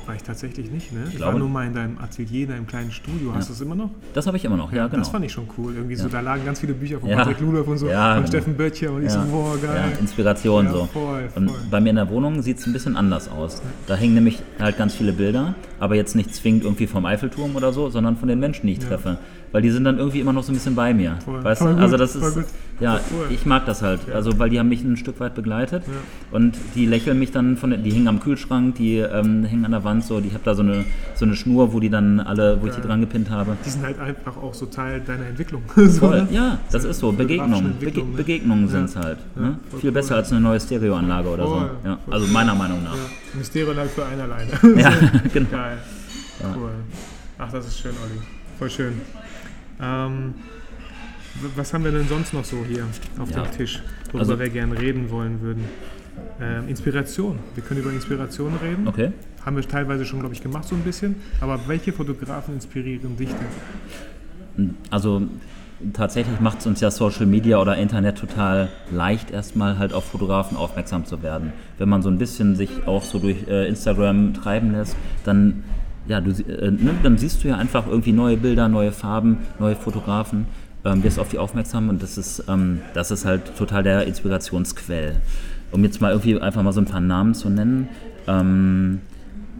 [0.07, 1.01] War ich tatsächlich nicht, ne?
[1.07, 3.33] Ich, war glaube- nur mal in deinem Atelier, in deinem kleinen Studio.
[3.35, 3.91] Hast du es immer noch?
[4.13, 4.97] Das habe ich immer noch, ja, genau.
[4.99, 5.75] Das fand ich schon cool.
[5.75, 6.09] Irgendwie so, Ja.
[6.09, 7.17] da lagen ganz viele Bücher von Ja.
[7.17, 8.27] Patrick Ludolf und so, Ja, von genau.
[8.27, 9.23] Steffen Böttcher und ich Ja.
[9.23, 9.91] so, boah, geil.
[9.93, 10.85] Ja, Inspiration Ja, so.
[10.91, 11.59] voll, Und voll.
[11.69, 13.61] bei mir in der Wohnung sieht es ein bisschen anders aus.
[13.87, 17.71] Da hängen nämlich halt ganz viele Bilder, aber jetzt nicht zwingend irgendwie vom Eiffelturm oder
[17.71, 19.17] so, sondern von den Menschen, die ich treffe.
[19.51, 21.17] Weil die sind dann irgendwie immer noch so ein bisschen bei mir.
[21.25, 21.43] Voll.
[21.43, 21.81] Weißt Voll du?
[21.81, 22.45] Also gut, das voll ist, gut.
[22.81, 23.27] Ja, cool.
[23.29, 24.01] ich mag das halt.
[24.13, 25.83] Also weil die haben mich ein Stück weit begleitet
[26.31, 29.71] und die lächeln mich dann von, der- die hängen am Kühlschrank, die ähm, hängen an
[29.71, 30.83] der Wand so, die habe da so eine,
[31.15, 33.55] so eine Schnur, wo die dann alle, wo ich die dran gepinnt habe.
[33.65, 35.61] Die sind halt einfach auch so Teil deiner Entwicklung.
[35.67, 36.27] Voll, ne?
[36.31, 37.11] ja, das ist so.
[37.11, 37.75] Begegnungen.
[37.79, 38.15] Bege ne?
[38.17, 38.71] Begegnungen Ja.
[38.71, 39.19] sind es halt.
[39.35, 39.59] Ja, Ne?
[39.79, 39.91] Viel cool.
[39.91, 41.69] besser als eine neue Stereoanlage oder so.
[41.85, 41.99] Ja.
[42.09, 42.95] Also meiner Meinung nach.
[42.95, 43.01] Ja.
[43.37, 44.51] Mysterium halt für einen alleine.
[44.81, 44.91] Ja,
[45.33, 45.47] genau.
[45.51, 45.77] Geil.
[46.55, 46.69] Cool.
[47.37, 48.19] Ach, das ist schön, Olli.
[48.57, 48.93] Voll schön.
[49.81, 50.33] Ähm,
[51.55, 52.85] was haben wir denn sonst noch so hier
[53.19, 53.43] auf Ja.
[53.43, 55.63] dem Tisch, worüber Also- wir gerne reden wollen würden?
[56.41, 57.39] Ähm, Inspiration.
[57.55, 58.87] Wir können über Inspiration reden.
[58.87, 59.11] Okay.
[59.45, 61.15] Haben wir teilweise schon, glaube ich, gemacht so ein bisschen.
[61.39, 63.29] Aber welche Fotografen inspirieren dich
[64.57, 64.75] denn?
[64.89, 65.23] Also
[65.93, 70.57] tatsächlich macht es uns ja Social Media oder Internet total leicht, erstmal halt auf Fotografen
[70.57, 71.53] aufmerksam zu werden.
[71.77, 75.63] Wenn man so ein bisschen sich auch so durch äh, Instagram treiben lässt, dann,
[76.07, 79.75] ja, du, äh, ne, dann siehst du ja einfach irgendwie neue Bilder, neue Farben, neue
[79.75, 80.45] Fotografen,
[80.83, 85.17] wirst auf die aufmerksam und das ist, ähm, das ist halt total der Inspirationsquell.
[85.71, 87.87] Um jetzt mal irgendwie einfach mal so ein paar Namen zu nennen.
[88.27, 89.01] Ähm,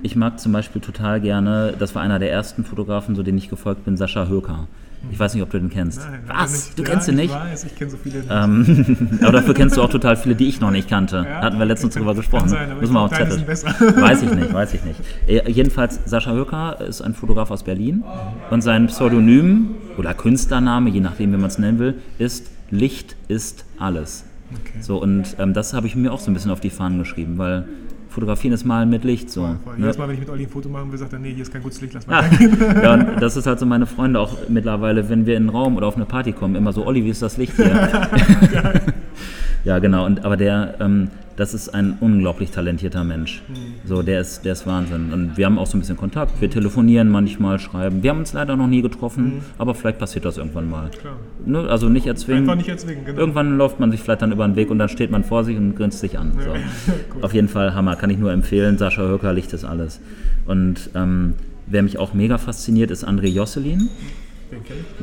[0.03, 3.49] ich mag zum Beispiel total gerne, das war einer der ersten Fotografen, so den ich
[3.49, 4.67] gefolgt bin, Sascha Höker.
[5.09, 5.99] Ich weiß nicht, ob du den kennst.
[5.99, 6.75] leider Was?
[6.75, 7.33] Du ja, kennst ihn nicht?
[7.33, 8.29] Ich weiß, ich kenne so viele nicht.
[8.31, 11.25] Ähm, aber dafür kennst du auch total viele, die ich noch nicht kannte.
[11.27, 11.41] Ja?
[11.41, 12.49] Hatten wir letztens drüber gesprochen.
[12.49, 13.47] sein, Müssen wir auch Zettel.
[13.47, 14.99] Weiß ich nicht, weiß ich nicht.
[15.27, 18.03] Äh, jedenfalls, Sascha Höcker ist ein Fotograf aus Berlin
[18.51, 23.65] und sein Pseudonym oder Künstlername, je nachdem, wie man es nennen will, ist Licht ist
[23.77, 24.23] alles.
[24.53, 24.81] Okay.
[24.81, 27.37] So, und ähm, das habe ich mir auch so ein bisschen auf die Fahnen geschrieben,
[27.37, 27.65] weil
[28.12, 29.30] fotografieren ist Malen mit Licht.
[29.32, 29.74] So, Voll, voll.
[29.78, 29.82] ne?
[29.86, 31.52] Jedes Mal, wenn ich mit Olli ein Foto machen will, sagt er, nee, hier ist
[31.52, 32.58] kein gutes Licht, lass mal Ah, reingehen.
[32.84, 35.77] ja, und das ist halt so meine Freunde auch mittlerweile, wenn wir in einen Raum
[35.77, 37.71] oder auf eine Party kommen, immer so, Olli, wie ist das Licht hier?
[39.63, 41.10] ja, genau, und, aber der, ähm,
[41.42, 43.42] das ist ein unglaublich talentierter Mensch.
[43.83, 45.12] So, der ist, der ist Wahnsinn.
[45.12, 46.39] Und wir haben auch so ein bisschen Kontakt.
[46.39, 48.04] Wir telefonieren manchmal, schreiben.
[48.04, 50.92] Wir haben uns leider noch nie getroffen, aber vielleicht passiert das irgendwann mal.
[50.92, 51.15] Klar.
[51.44, 51.67] Ne?
[51.67, 52.44] Also nicht erzwingen.
[52.44, 53.19] Einfach nicht erzwingen, genau.
[53.19, 55.58] Irgendwann läuft man sich vielleicht dann über den Weg und dann steht man vor sich
[55.58, 56.33] und grinst sich an.
[56.37, 57.21] So.
[57.25, 58.77] Auf jeden Fall Hammer, kann ich nur empfehlen.
[58.77, 60.00] Sascha Höcker, Licht ist alles.
[60.46, 61.33] Und ähm,
[61.65, 63.89] wer mich auch mega fasziniert, ist André Josselin.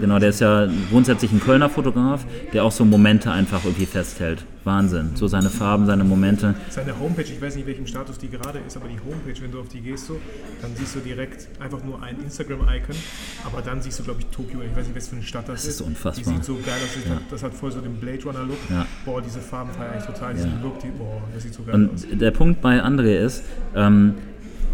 [0.00, 4.44] Genau, der ist ja grundsätzlich ein Kölner Fotograf, der auch so Momente einfach irgendwie festhält.
[4.64, 5.12] Wahnsinn.
[5.14, 6.54] So seine Farben, seine Momente.
[6.68, 9.60] Seine Homepage, ich weiß nicht, welchem Status die gerade ist, aber die Homepage, wenn du
[9.60, 10.20] auf die gehst, so,
[10.60, 12.94] dann siehst du direkt einfach nur ein Instagram-Icon,
[13.46, 15.62] aber dann siehst du, glaube ich, Tokio, ich weiß nicht, was für eine Stadt das,
[15.62, 16.24] Das ist unfassbar.
[16.24, 18.58] Die sieht so geil aus, das, hat, das hat voll so den Blade Runner-Look.
[18.70, 18.86] Ja.
[19.06, 20.62] Boah, diese Farben feiere ich total, diesen Ja.
[20.62, 22.04] Look, die, boah, das sieht so geil aus.
[22.04, 23.44] Und der Punkt bei André ist,
[23.74, 24.14] ähm,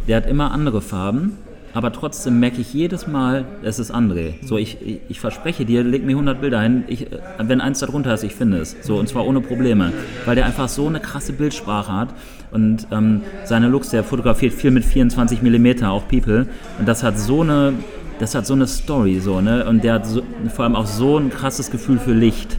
[0.09, 1.39] der hat immer andere Farben,
[1.75, 4.35] aber trotzdem merke ich jedes Mal, es ist André.
[4.47, 7.09] So, ich, ich, verspreche dir, leg mir 100 Bilder hin, ich,
[7.39, 8.77] wenn eins da drunter ist, ich finde es.
[8.83, 9.93] So, und zwar ohne Probleme.
[10.25, 12.15] Weil der einfach so eine krasse Bildsprache hat
[12.53, 16.47] und ähm, seine Looks, der fotografiert viel mit 24 mm, auch People.
[16.79, 17.73] Und das hat so eine,
[18.21, 19.65] das hat so eine Story, so, ne?
[19.65, 20.23] Und der hat so,
[20.55, 22.57] vor allem auch so ein krasses Gefühl für Licht.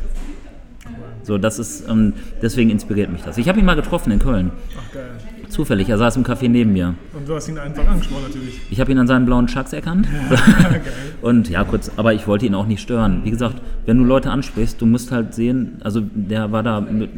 [1.23, 3.37] So, das ist, ähm, deswegen inspiriert mich das.
[3.37, 4.51] Ich habe ihn mal getroffen in Köln.
[4.77, 5.34] Ach, geil.
[5.55, 6.95] Zufällig, er saß im Café neben mir.
[7.13, 8.59] Und du hast ihn einfach angesprochen, natürlich.
[8.69, 10.05] Ich habe ihn an seinen blauen Chucks erkannt.
[10.29, 10.81] geil.
[11.21, 13.21] Und ja, kurz, aber ich wollte ihn auch nicht stören.
[13.23, 17.11] Wie gesagt, wenn du Leute ansprichst, du musst halt sehen, also der war da mit,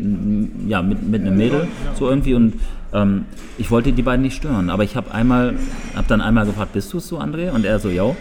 [0.67, 2.53] ja, mit, mit einem Mädel, so irgendwie, und
[2.93, 3.25] ähm,
[3.57, 4.69] ich wollte die beiden nicht stören.
[4.69, 5.55] Aber ich habe einmal,
[5.95, 7.49] habe dann einmal gefragt, bist du es so, André?
[7.49, 8.03] Und er so, ja.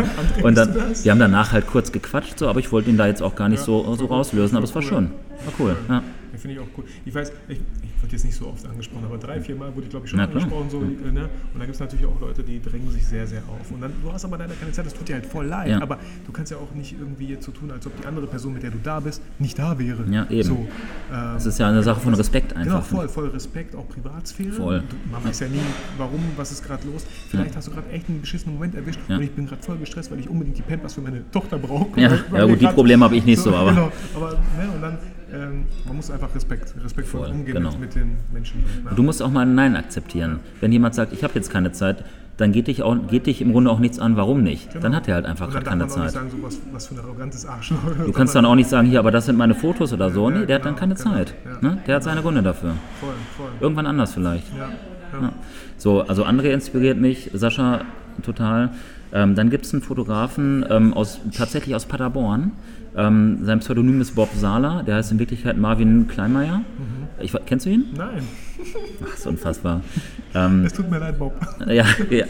[0.44, 3.20] und dann, wir haben danach halt kurz gequatscht, so, aber ich wollte ihn da jetzt
[3.20, 5.10] auch gar nicht so, so rauslösen, aber es war schön.
[5.44, 6.04] War cool, ja.
[6.34, 6.84] Ja, finde ich auch cool.
[7.04, 9.84] Ich weiß, ich, ich wurde jetzt nicht so oft angesprochen, aber drei, vier Mal wurde
[9.84, 10.68] ich, glaube ich, schon Na angesprochen.
[10.68, 11.28] So, äh, ne?
[11.54, 13.70] Und da gibt es natürlich auch Leute, die drängen sich sehr, sehr auf.
[13.70, 15.68] Und dann, du hast aber leider keine Zeit, das tut dir halt voll leid.
[15.70, 15.80] Ja.
[15.80, 18.52] Aber du kannst ja auch nicht irgendwie jetzt so tun, als ob die andere Person,
[18.52, 20.04] mit der du da bist, nicht da wäre.
[20.10, 20.42] Ja, eben.
[20.42, 20.68] So, ähm,
[21.34, 22.64] Das ist ja eine Sache von Respekt einfach.
[22.64, 24.52] Genau, voll, voll Respekt, auch Privatsphäre.
[24.52, 24.82] Voll.
[24.88, 25.60] Du, man weiß ja nie,
[25.96, 27.06] warum, was ist gerade los.
[27.28, 29.16] Vielleicht hast du gerade echt einen beschissenen Moment erwischt Ja.
[29.16, 32.00] und ich bin gerade voll gestresst, weil ich unbedingt die Pampers für meine Tochter brauche.
[32.00, 34.98] Ja, ja gut, die Probleme habe ich nicht so, aber- Genau, aber ne, und dann,
[35.34, 37.76] ähm, man muss einfach Respekt, respektvoll Voll, umgehen genau.
[37.76, 38.64] mit, den Menschen.
[38.84, 38.92] Ja.
[38.92, 40.40] Du musst auch mal ein Nein akzeptieren.
[40.60, 42.04] Wenn jemand sagt, ich habe jetzt keine Zeit,
[42.36, 44.70] dann geht dich, auch, geht dich im Grunde auch nichts an, warum nicht.
[44.70, 44.82] Genau.
[44.82, 46.02] Dann hat er halt einfach keine man auch Zeit.
[46.04, 47.78] nicht sagen, so was, was für ein arrogantes Arschloch.
[48.04, 50.30] Du kannst dann auch nicht sagen, hier, aber das sind meine Fotos oder so.
[50.30, 51.34] Ja, Nee, der hat dann genau, keine genau, Zeit.
[51.44, 51.68] ja.
[51.68, 51.78] Ne?
[51.86, 52.72] Der hat seine Gründe dafür.
[53.00, 53.50] Voll, voll.
[53.60, 54.52] Irgendwann anders vielleicht.
[54.52, 54.68] Ja,
[55.12, 55.22] ja.
[55.22, 55.32] Ja.
[55.76, 57.82] So, also André inspiriert mich, Sascha
[58.24, 58.70] total.
[59.12, 62.50] Ähm, dann gibt es einen Fotografen ähm, aus, tatsächlich aus Paderborn.
[62.96, 66.58] Ähm, sein Pseudonym ist Bob Sala, der heißt in Wirklichkeit Marvin Kleinmeier.
[66.58, 67.04] Mhm.
[67.20, 67.86] Ich, kennst du ihn?
[67.96, 68.22] Nein,
[69.04, 69.80] Ach, ist unfassbar.
[70.34, 71.34] Ähm, es tut mir leid, Bob.
[71.66, 72.26] Ja, ja.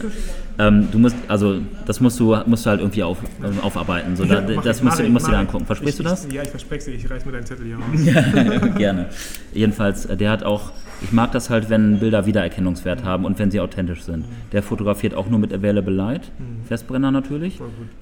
[0.59, 4.17] Ähm, du musst, also das musst du, musst du halt irgendwie auf, ähm, aufarbeiten.
[4.17, 5.67] So, da, Ja, das ich, musst, du, musst du dir angucken.
[5.67, 6.25] Versprichst ich, du das?
[6.27, 8.75] Ich, ja, ich verspreche dir, ich reiß mir deinen Zettel hier raus.
[8.77, 9.07] Gerne.
[9.53, 10.71] Jedenfalls, äh, der hat auch,
[11.05, 14.25] ich mag das halt, wenn Bilder Wiedererkennungswert haben und wenn sie authentisch sind.
[14.53, 16.33] Der fotografiert auch nur mit Available Light,
[16.67, 17.61] Festbrenner natürlich.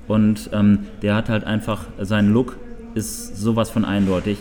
[0.09, 2.57] Und ähm, der hat halt einfach, sein Look
[2.94, 4.38] ist sowas von eindeutig.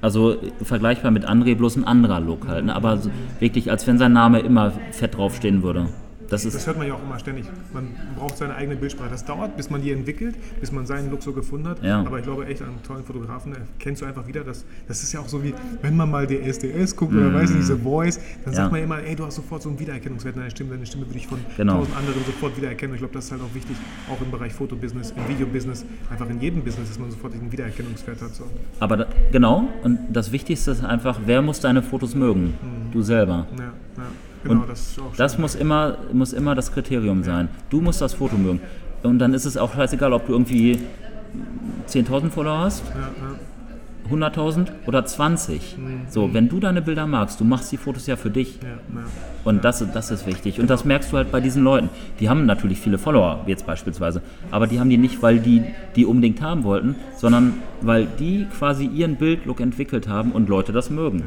[0.00, 2.66] Also äh, vergleichbar mit André, bloß ein anderer Look halt.
[2.66, 2.74] Ne?
[2.74, 5.86] Aber so, wirklich, als wenn sein Name immer fett draufstehen würde.
[6.30, 7.44] Das Das hört man ja auch immer ständig.
[7.72, 9.10] Man braucht seine eigene Bildsprache.
[9.10, 11.82] Das dauert, bis man die entwickelt, bis man seinen Look so gefunden hat.
[11.82, 12.00] Ja.
[12.00, 15.12] Aber ich glaube echt, an einen tollen Fotografen erkennst du einfach wieder, dass das ist
[15.12, 18.24] ja auch so wie, wenn man mal DSDS guckt oder weiß nicht, diese Voice, dann
[18.24, 18.42] Mhm.
[18.46, 18.52] Ja.
[18.54, 20.70] sagt man immer, ey, du hast sofort so einen Wiedererkennungswert in deiner Stimme.
[20.70, 21.78] Deine Stimme würde ich von Genau.
[21.78, 22.92] tausend anderen sofort wiedererkennen.
[22.92, 23.76] Und ich glaube, das ist halt auch wichtig,
[24.10, 28.22] auch im Bereich Fotobusiness, im Videobusiness, einfach in jedem Business, dass man sofort diesen Wiedererkennungswert
[28.22, 28.34] hat.
[28.34, 28.44] So.
[28.80, 32.54] Aber da, genau, und das Wichtigste ist einfach, wer muss deine Fotos mögen?
[32.92, 33.46] Du selber.
[33.58, 33.72] Ja, ja.
[34.44, 37.48] Genau, Und das ist auch Das muss immer, muss immer das Kriterium sein.
[37.70, 38.60] Du musst das Foto mögen.
[39.02, 40.78] Und dann ist es auch scheißegal, ob du irgendwie
[41.88, 43.38] 10.000 Follower hast, Ja, ja.
[44.10, 45.78] 100.000 oder 20.
[45.78, 46.00] Mhm.
[46.08, 48.58] So, wenn du deine Bilder magst, du machst die Fotos ja für dich.
[48.62, 49.04] Ja, ja.
[49.44, 50.60] Und das, das ist wichtig.
[50.60, 51.88] Und das merkst du halt bei diesen Leuten.
[52.20, 54.22] Die haben natürlich viele Follower, wie jetzt beispielsweise.
[54.50, 55.62] Aber die haben die nicht, weil die
[55.96, 60.90] die unbedingt haben wollten, sondern weil die quasi ihren Bildlook entwickelt haben und Leute das
[60.90, 61.22] mögen.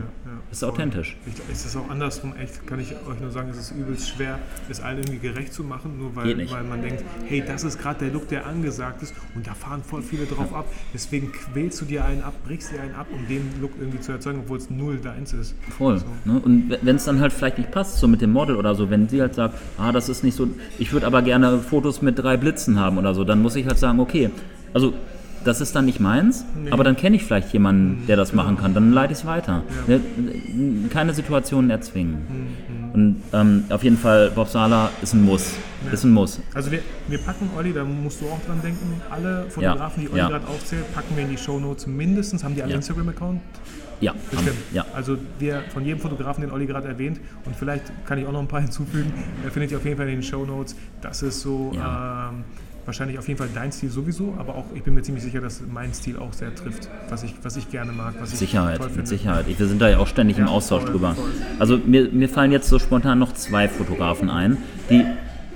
[0.47, 0.51] Ja.
[0.51, 1.15] ist authentisch.
[1.25, 4.39] Ich, es ist auch andersrum, echt, kann ich euch nur sagen, es ist übelst schwer,
[4.69, 8.05] es allen irgendwie gerecht zu machen, nur weil, weil man denkt, hey, das ist gerade
[8.05, 10.65] der Look, der angesagt ist und da fahren voll viele drauf ab.
[10.93, 14.11] Deswegen quälst du dir einen ab, brichst dir einen ab, um den Look irgendwie zu
[14.11, 15.55] erzeugen, obwohl es null deins ist.
[15.77, 16.01] Voll.
[16.25, 16.41] Ne?
[16.43, 19.09] Und wenn es dann halt vielleicht nicht passt, so mit dem Model oder so, wenn
[19.09, 22.37] sie halt sagt, ah, das ist nicht so, ich würde aber gerne Fotos mit drei
[22.37, 24.29] Blitzen haben oder so, dann muss ich halt sagen, okay,
[24.73, 24.93] also
[25.47, 28.73] das ist dann nicht meins, aber dann kenne ich vielleicht jemanden, der das machen kann,
[28.73, 29.63] dann leite ich es weiter.
[29.87, 30.01] Ne?
[30.91, 32.17] Keine Situationen erzwingen.
[32.93, 35.53] Und ähm, auf jeden Fall, Bob Sala ist ein Muss.
[35.91, 36.39] Ist ein Muss.
[36.53, 40.17] Also wir, wir packen, Olli, da musst du auch dran denken, alle Fotografen, die Olli
[40.19, 40.29] ja.
[40.29, 42.43] gerade aufzählt, packen wir in die Shownotes mindestens.
[42.43, 42.77] Haben die alle Ja.
[42.77, 43.39] Instagram-Account?
[43.99, 44.57] Ja, Bestimmt.
[44.73, 44.85] ja.
[44.93, 48.41] Also wir von jedem Fotografen, den Olli gerade erwähnt, und vielleicht kann ich auch noch
[48.41, 49.11] ein paar hinzufügen,
[49.51, 50.75] findet ihr auf jeden Fall in den Shownotes.
[51.01, 52.29] Das ist so Ja.
[52.31, 52.43] ähm,
[52.88, 55.61] wahrscheinlich auf jeden Fall dein Stil sowieso, aber auch ich bin mir ziemlich sicher, dass
[55.71, 58.89] mein Stil auch sehr trifft, was ich, was ich gerne mag, was ich Sicherheit, toll
[58.95, 59.07] mit.
[59.07, 59.45] Sicherheit.
[59.47, 61.13] Ich- Wir sind da ja auch ständig im Ja, Austausch voll, drüber.
[61.13, 61.25] voll.
[61.59, 64.57] Also mir, mir fallen jetzt so spontan noch zwei Fotografen ein,
[64.89, 65.03] die,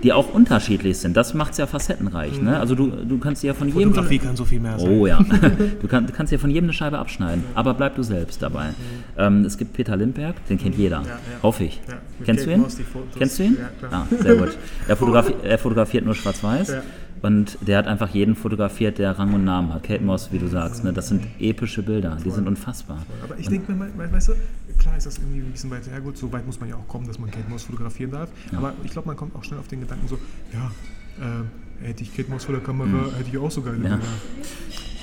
[0.04, 1.16] die auch unterschiedlich sind.
[1.16, 2.42] Das macht es ja facettenreich.
[2.42, 2.60] Ne?
[2.60, 3.90] Also du, du kannst dir ja von jedem...
[3.90, 3.94] Mhm.
[3.94, 4.90] Fotografie kann so viel mehr sein.
[4.90, 5.20] Oh ja,
[5.82, 8.70] du, kann, du kannst dir von jedem eine Scheibe abschneiden, aber bleib du selbst dabei.
[9.18, 11.06] Ähm, es gibt Peter Lindberg, den kennt jeder, Mhm.
[11.06, 11.18] ja.
[11.44, 11.80] hoffe ich.
[11.88, 11.94] Ja,
[12.26, 12.62] Kennst du Kate ihn?
[12.64, 13.16] Moss die Fotos.
[13.16, 13.58] Kennst du ihn?
[13.62, 14.08] Ja, klar.
[14.12, 14.58] Ah, sehr gut.
[14.88, 16.82] Er, fotografi er fotografiert nur schwarz-weiß Ja.
[17.22, 19.84] Und der hat einfach jeden fotografiert, der Rang und Namen hat.
[19.84, 20.92] Kate Moss, wie du sagst, ne?
[20.92, 23.00] das sind epische Bilder, die sind unfassbar.
[23.24, 24.34] Aber ich denke mir, weißt du,
[24.80, 27.08] klar ist das irgendwie ein bisschen weit hergeholt, so weit muss man ja auch kommen,
[27.08, 28.30] dass man Kate Moss fotografieren darf.
[28.56, 30.18] Aber ich glaube, man kommt auch schnell auf den Gedanken so,
[30.52, 30.72] ja,
[31.20, 33.74] äh, hätte ich Kate Moss vor der Kamera, hätte ich auch sogar.
[33.74, 33.86] Mhm.
[33.86, 33.90] Ja.
[33.92, 34.00] Ja.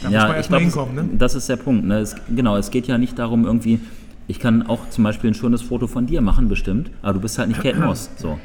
[0.02, 1.08] Da muss man erstmal hinkommen, ne?
[1.18, 1.84] Das ist der Punkt.
[1.84, 1.98] Ne?
[1.98, 3.80] Es, genau, es geht ja nicht darum, irgendwie.
[4.30, 7.38] Ich kann auch zum Beispiel ein schönes Foto von dir machen, bestimmt, aber du bist
[7.38, 8.10] halt nicht Kate Moss.
[8.16, 8.38] So.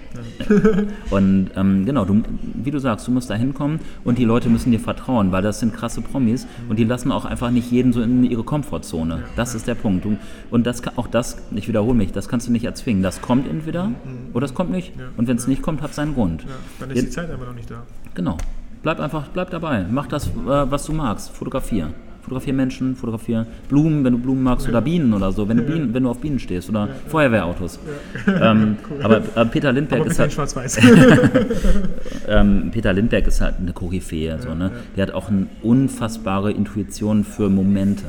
[1.12, 2.24] Und ähm, genau, du,
[2.54, 5.60] wie du sagst, du musst da hinkommen und die Leute müssen dir vertrauen, weil das
[5.60, 9.24] sind krasse Promis und die lassen auch einfach nicht jeden so in ihre Komfortzone.
[9.36, 10.06] Das ist der Punkt.
[10.06, 10.18] Du,
[10.50, 13.04] und das kann, auch das, ich wiederhole mich, das kannst du nicht erzwingen.
[13.04, 13.92] Das kommt entweder
[14.34, 14.94] oder es kommt nicht.
[15.18, 16.46] Und wenn es nicht kommt, hat es seinen Grund.
[16.80, 17.84] Dann ist die Zeit einfach noch nicht da.
[18.16, 18.38] Genau.
[18.84, 19.86] Bleib einfach, bleib dabei.
[19.90, 21.32] Mach das, äh, was du magst.
[21.32, 21.94] Fotografier.
[22.24, 25.94] Fotografier Menschen, fotografier Blumen, wenn du Blumen magst, oder Bienen oder so, wenn du, Bienen,
[25.94, 27.80] wenn du auf Bienen stehst, oder Feuerwehrautos.
[28.26, 30.80] Ähm, Aber äh, Peter Lindbergh Aber ist halt, schwarz-weiß.
[32.28, 34.40] ähm, Peter Lindbergh ist halt eine Koryphäe.
[34.40, 34.72] So, ne?
[34.96, 38.06] Der hat auch eine unfassbare Intuition für Momente.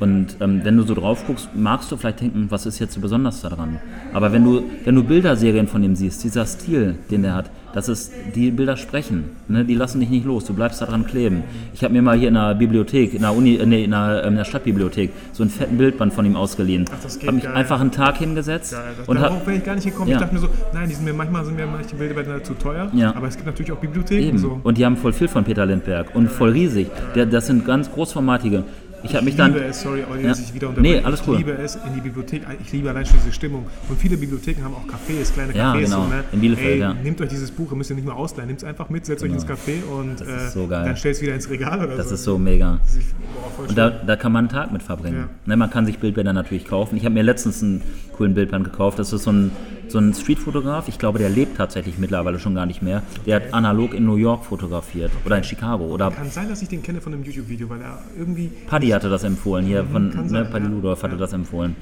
[0.00, 3.00] Und ähm, wenn du so drauf guckst, magst du vielleicht denken, was ist jetzt so
[3.00, 3.78] besonders daran?
[4.12, 7.88] Aber wenn du, wenn du Bilderserien von ihm siehst, dieser Stil, den der hat, das
[7.88, 9.64] ist, die Bilder sprechen, ne?
[9.64, 11.42] die lassen dich nicht los, du bleibst daran kleben.
[11.74, 14.22] Ich habe mir mal hier in der Bibliothek, in der Uni, äh, nee, in der,
[14.24, 16.84] ähm, in der Stadtbibliothek, so einen fetten Bildband von ihm ausgeliehen.
[16.90, 17.54] Ach, das geht habe mich geil.
[17.54, 20.08] einfach einen Tag hingesetzt Geil, das, und darauf wäre ich gar nicht gekommen.
[20.10, 20.16] Ja.
[20.16, 22.54] Ich dachte mir so, nein, die sind mir, manchmal sind mir manche Bilder bei zu
[22.54, 23.14] teuer, Ja.
[23.14, 24.28] aber es gibt natürlich auch Bibliotheken.
[24.28, 24.38] Eben.
[24.38, 24.60] So.
[24.62, 26.88] Und die haben voll viel von Peter Lindbergh und voll riesig.
[27.14, 28.64] Der, das sind ganz großformatige.
[29.04, 29.54] Ich habe mich Ich dann.
[29.54, 30.32] es, sorry, Olli, Ja.
[30.32, 30.72] ich wieder.
[30.78, 31.36] Nee, alles ich cool.
[31.36, 33.66] liebe es in die Bibliothek, ich liebe allein schon diese Stimmung.
[33.88, 35.56] Und viele Bibliotheken haben auch Cafés, kleine Cafés.
[35.56, 36.02] Ja, genau.
[36.04, 36.24] So, ne?
[36.32, 36.94] In Bielefeld, Ey, ja.
[36.94, 39.22] Nehmt euch dieses Buch, ihr müsst ja nicht nur ausleihen, nehmt es einfach mit, setzt
[39.22, 42.08] euch ins Café und Das äh, so dann stellt es wieder ins Regal oder Das
[42.08, 42.14] so.
[42.14, 42.78] ist so mega.
[42.82, 43.14] Das ist-
[43.58, 45.16] boah, Und da, da kann man einen Tag mit verbringen.
[45.16, 45.28] Ja.
[45.46, 46.96] Ne, man kann sich Bildbänder natürlich kaufen.
[46.96, 47.82] Ich habe mir letztens einen
[48.16, 48.98] coolen Bildband gekauft.
[48.98, 49.50] Das ist so ein,
[49.94, 50.88] so ein Streetfotograf.
[50.88, 53.04] Ich glaube, der lebt tatsächlich mittlerweile schon gar nicht mehr.
[53.26, 55.84] Der hat analog in New York fotografiert oder in Chicago.
[55.84, 59.08] Oder Kann sein, dass ich den kenne von einem YouTube-Video, weil er irgendwie Paddy hatte
[59.08, 59.64] das empfohlen.
[59.64, 60.70] Hier von Mhm, kann ne, sein, Paddy ja.
[60.72, 61.20] Ludorf hatte Ja.
[61.20, 61.76] das empfohlen.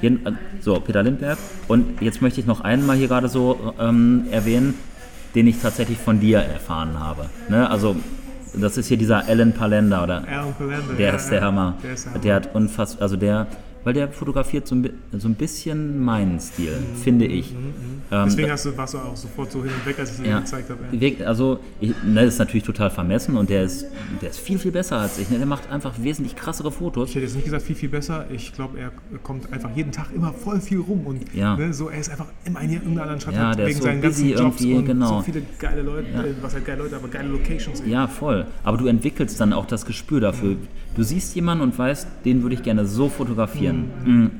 [0.00, 1.36] Jeden, äh, so, Peter Lindbergh.
[1.68, 4.72] Und jetzt möchte ich noch einen mal hier gerade so ähm, erwähnen,
[5.34, 7.26] den ich tatsächlich von dir erfahren habe.
[7.50, 7.68] Ne?
[7.68, 7.96] Also,
[8.54, 10.94] das ist hier dieser Alan Palenda oder Aaron Palander.
[10.96, 11.44] Der ja, ist der ja.
[11.44, 11.74] Hammer.
[11.82, 12.46] Der ist der Der, Hammer.
[12.46, 13.46] hat unfassbar, also der,
[13.88, 17.54] weil der fotografiert so ein, so ein bisschen meinen Stil, finde ich.
[18.10, 20.28] Ähm, Deswegen hast du, warst du auch sofort so hin und weg, als ich dir
[20.28, 21.24] ja, den gezeigt habe.
[21.26, 23.86] also, ich, ne, das ist natürlich total vermessen und der ist,
[24.20, 25.30] der ist viel, viel besser als ich.
[25.30, 25.38] Ne?
[25.38, 27.08] Der macht einfach wesentlich krassere Fotos.
[27.08, 28.26] Ich hätte jetzt nicht gesagt viel, viel besser.
[28.30, 31.06] Ich glaube, er kommt einfach jeden Tag immer voll viel rum.
[31.06, 31.56] Und Ja.
[31.56, 34.28] ne, so, er ist einfach immer in irgendeiner anderen Stadt Ja, wegen so seinen ganzen
[34.28, 35.18] Jobs irgendwie, und genau.
[35.18, 37.80] so viele geile Leute, äh, was halt geile Leute, aber geile Locations.
[37.80, 37.90] ey.
[37.90, 38.44] Ja, voll.
[38.64, 40.56] Aber du entwickelst dann auch das Gespür dafür.
[40.98, 43.84] Du siehst jemanden und weißt, den würde ich gerne so fotografieren.
[44.04, 44.30] Mhm.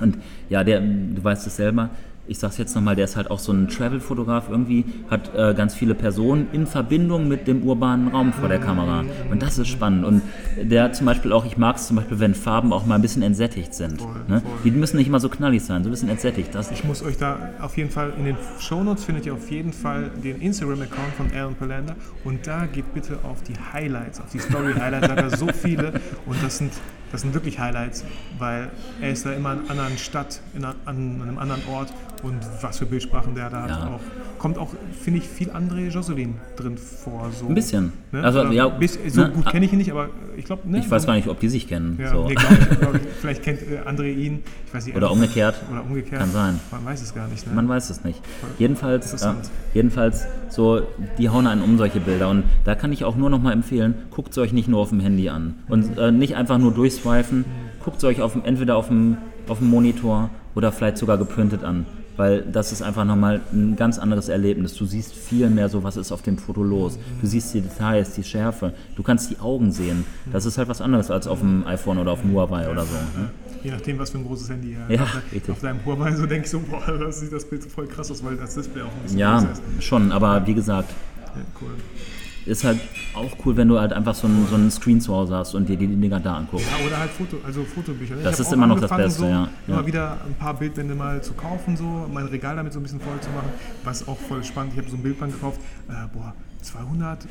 [0.00, 0.18] Und
[0.48, 1.90] ja, der, du weißt es selber,
[2.28, 5.74] ich sag's jetzt nochmal, der ist halt auch so ein Travel-Fotograf irgendwie, hat äh, ganz
[5.74, 9.04] viele Personen in Verbindung mit dem urbanen Raum vor der Kamera.
[9.30, 10.04] Und das ist spannend.
[10.04, 10.22] Und
[10.62, 13.22] der zum Beispiel auch, ich mag es zum Beispiel, wenn Farben auch mal ein bisschen
[13.22, 14.00] entsättigt sind.
[14.00, 14.40] Voll, Ne?
[14.40, 14.50] voll.
[14.64, 16.54] Die müssen nicht immer so knallig sein, so ein bisschen entsättigt.
[16.54, 19.72] Das, Ich muss euch da auf jeden Fall, in den Shownotes findet ihr auf jeden
[19.72, 24.38] Fall den Instagram-Account von Alan Palander und da geht bitte auf die Highlights, auf die
[24.38, 25.92] Story-Highlights, da hat er so viele
[26.26, 26.72] und das sind,
[27.12, 28.04] das sind wirklich Highlights,
[28.38, 31.92] weil er ist da immer in einer anderen Stadt, in einer, an einem anderen Ort
[32.22, 33.70] und was für Bildsprachen der da hat.
[33.70, 33.86] Ja.
[33.86, 34.70] Auch, kommt auch,
[35.00, 37.30] finde ich, viel André Jocelyn drin vor.
[37.32, 37.92] So, ein bisschen.
[38.12, 38.22] Ne?
[38.22, 40.78] Also, Oder ja, bis, so ne, gut kenne ich ihn nicht, aber ich glaube, ne?
[40.78, 41.98] Ich weiß gar nicht, ob die sich kennen.
[42.00, 42.26] Ja, so.
[42.26, 44.42] nee, glaub ich, glaub ich, vielleicht kennt äh, André ihn.
[44.66, 45.56] Ich weiß nicht, Oder umgekehrt.
[45.70, 46.20] Oder umgekehrt.
[46.20, 46.60] Kann sein.
[46.70, 47.46] Man weiß es gar nicht.
[47.46, 47.52] Ne?
[47.54, 48.20] Man weiß es nicht.
[48.58, 49.34] Jedenfalls, äh,
[49.74, 50.82] jedenfalls so,
[51.18, 52.28] die hauen einen um solche Bilder.
[52.28, 54.90] Und da kann ich auch nur noch mal empfehlen, guckt es euch nicht nur auf
[54.90, 55.54] dem Handy an.
[55.68, 57.44] Und äh, nicht einfach nur durchswipen,
[57.84, 59.18] guckt es euch auf entweder auf dem,
[59.48, 61.86] auf dem Monitor oder vielleicht sogar geprintet an.
[62.18, 64.74] Weil das ist einfach nochmal ein ganz anderes Erlebnis.
[64.74, 66.98] Du siehst viel mehr so, was ist auf dem Foto los.
[67.20, 68.74] Du siehst die Details, die Schärfe.
[68.96, 70.04] Du kannst die Augen sehen.
[70.32, 72.94] Das ist halt was anderes als auf dem iPhone oder auf dem Huawei oder so.
[73.18, 73.30] Ne?
[73.62, 75.22] Je nachdem, was für ein großes Handy Ja, hat.
[75.32, 75.50] richtig.
[75.50, 78.22] Auf deinem Huawei so denke ich so, boah, das sieht das Bild voll krass aus,
[78.24, 79.62] weil das Display auch ein bisschen Ja, ist.
[79.84, 80.90] schon, aber wie gesagt,
[81.36, 81.70] Ja, cool.
[82.46, 82.78] ist halt
[83.18, 85.68] auch cool, wenn du halt einfach so einen, so einen Screen zu Hause hast und
[85.68, 86.66] dir die Dinger da anguckst.
[86.66, 88.16] Ja, oder halt Foto, also Fotobücher.
[88.16, 88.22] ne?
[88.22, 89.48] Das ist immer noch das Beste, so, ja.
[89.66, 89.86] Immer Ja.
[89.86, 93.20] wieder ein paar Bildbände mal zu kaufen, so mein Regal damit so ein bisschen voll
[93.20, 93.50] zu machen,
[93.84, 94.72] was auch voll spannend.
[94.74, 97.28] Ich habe so ein Bildband gekauft, äh, boah, 200 äh,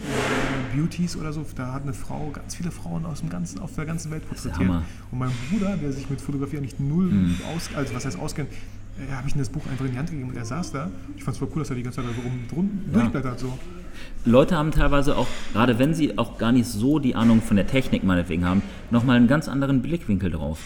[0.75, 1.45] Beauties oder so.
[1.55, 4.69] Da hat eine Frau ganz viele Frauen aus dem ganzen, auf der ganzen Welt porträtiert.
[5.11, 7.35] Und mein Bruder, der sich mit Fotografie eigentlich null Mhm.
[7.55, 8.49] aus, also was heißt auskennt,
[8.97, 10.89] äh, habe ich ihm das Buch einfach in die Hand gegeben und er saß da.
[11.17, 13.39] Ich fand es voll cool, dass er die ganze Zeit da so rum, drum, durchblättert
[13.39, 13.57] so.
[14.25, 17.67] Leute haben teilweise auch, gerade wenn sie auch gar nicht so die Ahnung von der
[17.67, 20.59] Technik meinetwegen haben, nochmal einen ganz anderen Blickwinkel drauf.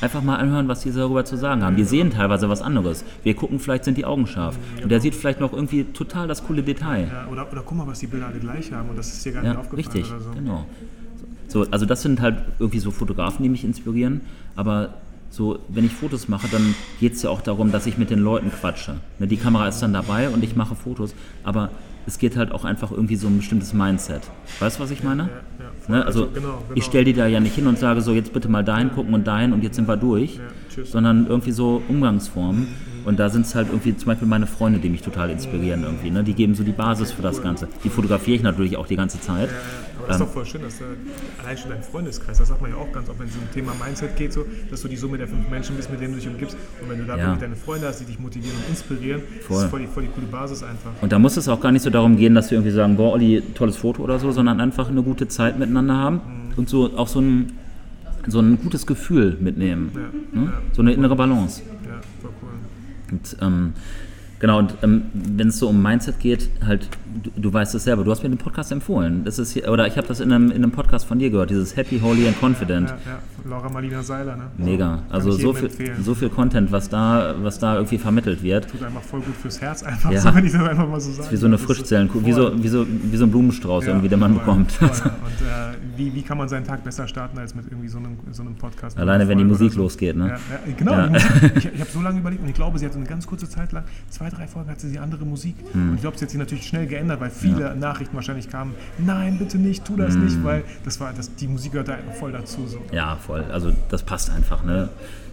[0.00, 1.74] Einfach mal anhören, was die darüber zu sagen haben.
[1.74, 3.04] Die sehen teilweise was anderes.
[3.24, 4.56] Wir gucken, vielleicht sind die Augen scharf.
[4.80, 7.08] Und der sieht vielleicht noch irgendwie total das coole Detail.
[7.12, 9.32] Ja, oder, oder guck mal, was die Bilder alle gleich haben und das ist dir
[9.32, 10.30] gar nicht Ja, aufgefallen richtig, so.
[10.36, 10.66] genau.
[11.48, 14.20] So, also das sind halt irgendwie so Fotografen, die mich inspirieren.
[14.54, 14.94] Aber
[15.30, 18.18] so, wenn ich Fotos mache, dann geht es ja auch darum, dass ich mit den
[18.18, 18.96] Leuten quatsche.
[19.18, 21.14] Ne, die Kamera ist dann dabei und ich mache Fotos,
[21.44, 21.70] aber
[22.06, 24.22] es geht halt auch einfach irgendwie so ein bestimmtes Mindset.
[24.60, 25.24] Weißt du, was ich meine?
[25.24, 25.28] Ja,
[25.86, 25.96] voll.
[25.96, 26.58] Ne, also genau, genau.
[26.74, 29.12] ich stelle die da ja nicht hin und sage so, jetzt bitte mal dahin gucken
[29.12, 30.40] und dahin und jetzt sind wir durch,
[30.72, 30.90] tschüss.
[30.90, 32.68] sondern irgendwie so Umgangsformen.
[33.04, 36.10] Und da sind es halt irgendwie zum Beispiel meine Freunde, die mich total inspirieren irgendwie.
[36.10, 36.22] Ne?
[36.24, 37.68] Die geben so die Basis für das Ganze.
[37.84, 39.48] Die fotografiere ich natürlich auch die ganze Zeit.
[39.98, 40.84] Aber das ist doch voll schön, dass du
[41.42, 43.72] allein schon dein Freundeskreis, das sagt man ja auch ganz oft, wenn es um Thema
[43.84, 46.28] Mindset geht, so, dass du die Summe der fünf Menschen bist, mit denen du dich
[46.28, 46.56] umgibst.
[46.80, 47.24] Und wenn du da Ja.
[47.24, 49.64] wirklich deine Freunde hast, die dich motivieren und inspirieren, das Voll.
[49.64, 50.90] ist voll die, voll die coole Basis einfach.
[51.00, 53.12] Und da muss es auch gar nicht so darum gehen, dass wir irgendwie sagen, boah,
[53.14, 56.20] Olli, tolles Foto oder so, sondern einfach eine gute Zeit miteinander haben
[56.56, 57.52] und so auch so ein,
[58.28, 59.90] so ein gutes Gefühl mitnehmen.
[59.94, 60.52] Ja, Ne?
[60.72, 61.62] So eine innere Balance.
[61.84, 61.92] ja,
[62.22, 62.47] voll cool.
[63.10, 63.72] Und, ähm,
[64.38, 66.88] genau, und ähm, wenn es so um Mindset geht, halt,
[67.22, 69.24] du, du weißt es selber, du hast mir den Podcast empfohlen.
[69.24, 71.50] Das ist hier, oder ich habe das in einem, in einem Podcast von dir gehört,
[71.50, 72.88] dieses Happy, Holy and Confident.
[72.90, 74.44] Ja, ja, Laura Marlina Seiler, ne?
[74.56, 75.02] Mega.
[75.10, 76.02] Also so viel, empfehlen.
[76.02, 78.68] so viel Content, was da, was da irgendwie vermittelt wird.
[78.70, 80.20] Tut einfach voll gut fürs Herz, einfach Ja.
[80.20, 81.30] so, wenn ich das einfach mal so sage.
[81.30, 84.18] Wie so eine Frischzellen, wie so, wie, so, wie so ein Blumenstrauß Ja, irgendwie, den
[84.20, 84.72] man voll, bekommt.
[84.72, 84.88] voll.
[84.88, 85.02] Und
[85.46, 88.42] äh, wie, wie kann man seinen Tag besser starten als mit irgendwie so einem, so
[88.42, 88.98] einem Podcast?
[88.98, 89.80] Alleine wenn die Musik so.
[89.80, 90.28] losgeht, ne?
[90.50, 91.18] Ja, genau, die.
[91.58, 93.72] Ich, ich habe so lange überlegt und ich glaube, sie hatte eine ganz kurze Zeit
[93.72, 95.54] lang, zwei, drei Folgen hatte sie andere Musik.
[95.72, 95.90] Hm.
[95.90, 99.38] Und ich glaube, sie hat sich natürlich schnell geändert, weil viele Nachrichten wahrscheinlich kamen, nein,
[99.38, 100.24] bitte nicht, tu das Hm.
[100.24, 102.66] nicht, weil das war, das, die Musik gehört da einfach voll dazu.
[102.66, 102.78] So.
[102.92, 103.44] Ja, voll.
[103.52, 104.64] Also das passt einfach.
[104.64, 104.88] Ne?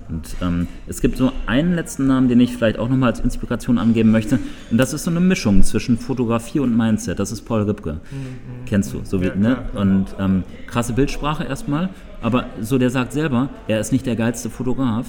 [0.08, 3.80] Und ähm, es gibt so einen letzten Namen, den ich vielleicht auch nochmal als Inspiration
[3.80, 4.38] angeben möchte.
[4.70, 7.18] Und das ist so eine Mischung zwischen Fotografie und Mindset.
[7.18, 8.00] Das ist Paul Ripke.
[8.68, 9.02] Kennst du?
[9.04, 9.56] So wie, Ja, ne?
[9.72, 9.82] klar.
[9.82, 11.90] Und ähm, krasse Bildsprache erstmal.
[12.22, 15.08] Aber so der sagt selber, er ist nicht der geilste Fotograf.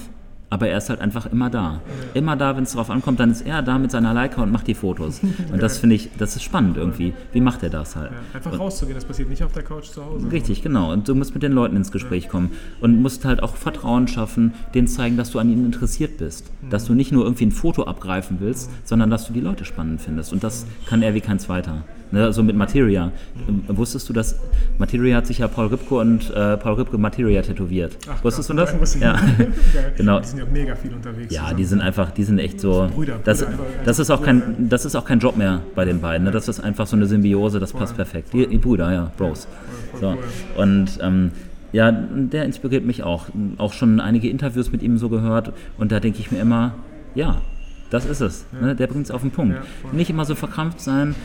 [0.49, 1.81] Aber er ist halt einfach immer da.
[2.13, 4.67] Immer da, wenn es drauf ankommt, dann ist er da mit seiner Leica und macht
[4.67, 5.19] die Fotos.
[5.51, 7.13] Und das finde ich, das ist spannend irgendwie.
[7.33, 8.11] Wie macht er das halt?
[8.11, 10.31] Ja, einfach rauszugehen, das passiert nicht auf der Couch zu Hause.
[10.31, 10.93] Richtig, genau.
[10.93, 14.53] Und du musst mit den Leuten ins Gespräch kommen und musst halt auch Vertrauen schaffen,
[14.73, 16.49] denen zeigen, dass du an ihnen interessiert bist.
[16.69, 19.99] Dass du nicht nur irgendwie ein Foto abgreifen willst, sondern dass du die Leute spannend
[19.99, 20.31] findest.
[20.31, 21.83] Und das kann er wie kein zweiter.
[22.11, 23.11] Ne, so mit Materia.
[23.67, 24.39] Wusstest du, dass
[24.77, 27.97] Materia hat sich ja Paul Ripke und äh, Paul Ripke Materia tätowiert?
[28.09, 28.95] Ach, Wusstest krass, du das?
[28.95, 29.19] ich Ja.
[29.97, 30.19] Genau.
[30.21, 31.33] Die sind ja mega viel unterwegs.
[31.33, 31.57] Ja, zusammen.
[31.57, 32.89] die sind einfach, die sind echt so.
[32.93, 35.83] Brüder, das, Brüder, einfach- das ist auch kein, das ist auch kein Job mehr bei
[35.85, 36.23] den beiden.
[36.25, 36.31] Ne?
[36.31, 38.33] Das ist einfach so eine Symbiose, das passt perfekt.
[38.33, 39.47] Die, die Brüder, ja, Bros.
[39.99, 40.15] So.
[40.55, 41.31] Und ähm,
[41.73, 43.25] ja, der inspiriert mich auch.
[43.57, 46.73] Auch schon einige Interviews mit ihm so gehört und da denke ich mir immer,
[47.15, 47.41] ja,
[47.89, 48.45] das ist es.
[48.61, 48.75] Ne?
[48.75, 49.55] Der bringt es auf den Punkt.
[49.55, 49.91] Ja, voll.
[49.93, 51.15] Nicht immer so verkrampft sein.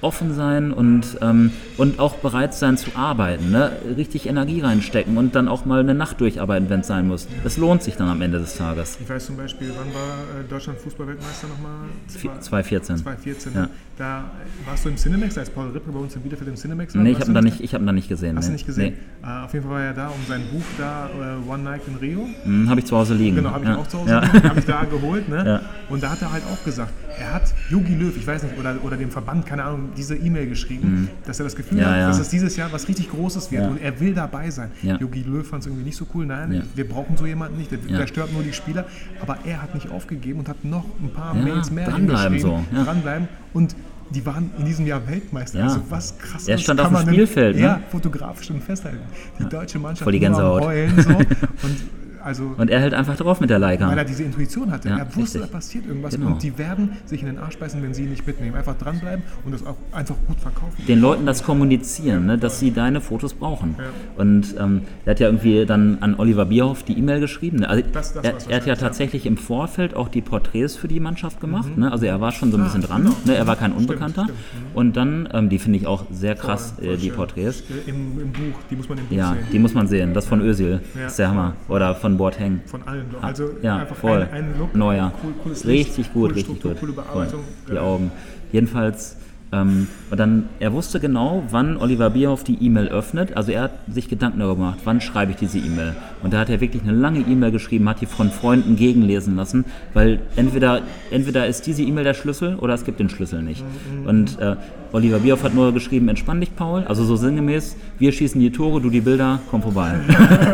[0.00, 3.72] Offen sein und, ähm, und auch bereit sein zu arbeiten, ne?
[3.96, 7.26] richtig Energie reinstecken und dann auch mal eine Nacht durcharbeiten, wenn es sein muss.
[7.44, 8.98] Es lohnt sich dann am Ende des Tages.
[9.02, 11.88] Ich weiß zum Beispiel, wann war äh, Deutschland Fußballweltmeister nochmal?
[12.08, 12.96] Vi- 2014.
[12.98, 13.52] 2014.
[13.54, 13.68] Ja.
[13.96, 14.24] Da
[14.66, 17.02] warst du im Cinemax, als Paul Rippe bei uns in Bielefeld im Cinemax war.
[17.02, 18.36] Nee, ich habe ihn da nicht nicht, ich hab ihn da nicht gesehen.
[18.36, 18.50] Hast nee.
[18.50, 18.94] du nicht gesehen?
[19.22, 21.96] Äh, auf jeden Fall war er da, um sein Buch da, äh, One Night in
[21.96, 22.28] Rio.
[22.44, 22.68] Nee.
[22.68, 23.36] Habe ich zu Hause liegen.
[23.36, 23.76] Genau, habe ich ja.
[23.76, 24.22] auch zu Hause, Ja.
[24.22, 24.42] ja.
[24.42, 25.28] habe ich da geholt.
[25.28, 25.44] Ne?
[25.46, 25.60] Ja.
[25.88, 28.76] Und da hat er halt auch gesagt, er hat Yogi Löw, ich weiß nicht, oder,
[28.82, 31.84] oder dem Verband, keine Ahnung, diese E-Mail geschrieben, dass er das Gefühl Mhm.
[31.84, 34.70] Hat, dass es dieses Jahr was richtig Großes wird und er will dabei sein.
[34.82, 37.78] Yogi Löw fand es irgendwie nicht so cool, nein, wir brauchen so jemanden nicht, der,
[37.78, 38.84] der stört nur die Spieler.
[39.20, 43.28] Aber er hat nicht aufgegeben und hat noch ein paar Mails mehr dranbleiben so, dranbleiben
[43.52, 43.74] und
[44.10, 45.58] die waren in diesem Jahr Weltmeister.
[45.58, 45.64] Ja.
[45.64, 47.68] Also was krass Er stand auf dem Spielfeld, Denn, ne?
[47.68, 49.00] Ja, fotografisch schon festhalten.
[49.38, 50.62] Die deutsche Mannschaft Voll die Gänsehaut.
[50.62, 51.10] Heulen so.
[51.10, 53.88] Und also Und er hält einfach drauf mit der Leica.
[53.88, 54.88] weil er diese Intuition hatte.
[54.88, 55.40] Ja, er wusste, richtig.
[55.42, 56.28] da passiert irgendwas Genau.
[56.32, 58.56] und die werden sich in den Arsch beißen, wenn sie ihn nicht mitnehmen.
[58.56, 60.74] Einfach dranbleiben und das auch einfach gut verkaufen.
[60.88, 63.74] den Leuten das kommunizieren, ne, dass sie deine Fotos brauchen.
[63.78, 63.84] Ja.
[64.22, 67.58] Und ähm, er hat ja irgendwie dann an Oliver Bierhoff die E-Mail geschrieben.
[67.58, 67.68] ne?
[67.68, 68.76] Also Das- das er, er hat ja ja.
[68.76, 71.76] tatsächlich im Vorfeld auch die Porträts für die Mannschaft gemacht.
[71.76, 71.90] Ne?
[71.90, 73.02] Also er war schon so ein bisschen dran.
[73.04, 73.16] genau.
[73.24, 73.34] Ne?
[73.36, 74.24] Er war kein Stimmt, Unbekannter.
[74.24, 74.38] stimmt.
[74.74, 77.16] Und dann, ähm, die finde ich auch sehr krass, Voll, äh, voll die schön.
[77.16, 77.60] Porträts.
[77.62, 79.38] Äh, Im, Im Buch, die muss man im Buch Ja, sehen.
[79.52, 80.14] die muss man sehen.
[80.14, 80.80] Das von Özil.
[80.98, 81.06] Ja.
[81.06, 81.54] ist der Hammer.
[81.68, 82.62] Oder von an Bord hängen.
[82.66, 83.06] Von allen.
[83.20, 84.22] Also ja, einfach voll.
[84.22, 85.12] ein, ein Look, Neuer.
[85.22, 86.80] cool, cooles Licht, richtig gut, coole richtig Struktur, gut.
[86.80, 87.04] coole Voll.
[87.04, 87.40] Bearbeitung.
[87.66, 87.78] Die Geil.
[87.78, 88.12] Augen.
[88.52, 89.16] Jedenfalls,
[89.54, 93.36] ähm, und dann, er wusste genau, wann Oliver Bierhoff die E-Mail öffnet.
[93.36, 95.94] Also er hat sich Gedanken darüber gemacht, wann schreibe ich diese E-Mail.
[96.22, 99.64] Und da hat er wirklich eine lange E-Mail geschrieben, hat die von Freunden gegenlesen lassen,
[99.92, 100.80] weil entweder,
[101.10, 103.62] entweder ist diese E-Mail der Schlüssel oder es gibt den Schlüssel nicht.
[104.06, 104.56] Und äh,
[104.92, 106.84] Oliver Bierhoff hat nur geschrieben, entspann dich, Paul.
[106.88, 109.92] Also so sinngemäß, wir schießen die Tore, du die Bilder, komm vorbei.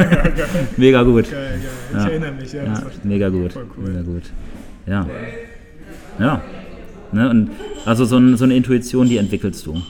[0.76, 1.30] Mega gut.
[1.30, 1.60] Geil, geil.
[1.90, 2.08] Ich Ja.
[2.08, 2.64] erinnere mich, ja.
[2.64, 3.50] Ja, mega gut.
[3.56, 3.88] cool.
[3.88, 4.22] Mega gut.
[4.86, 5.06] Ja.
[6.18, 6.40] Ja.
[7.12, 7.50] Ne, und
[7.84, 9.74] also so, ein, so eine Intuition, die entwickelst du.
[9.74, 9.80] Ja.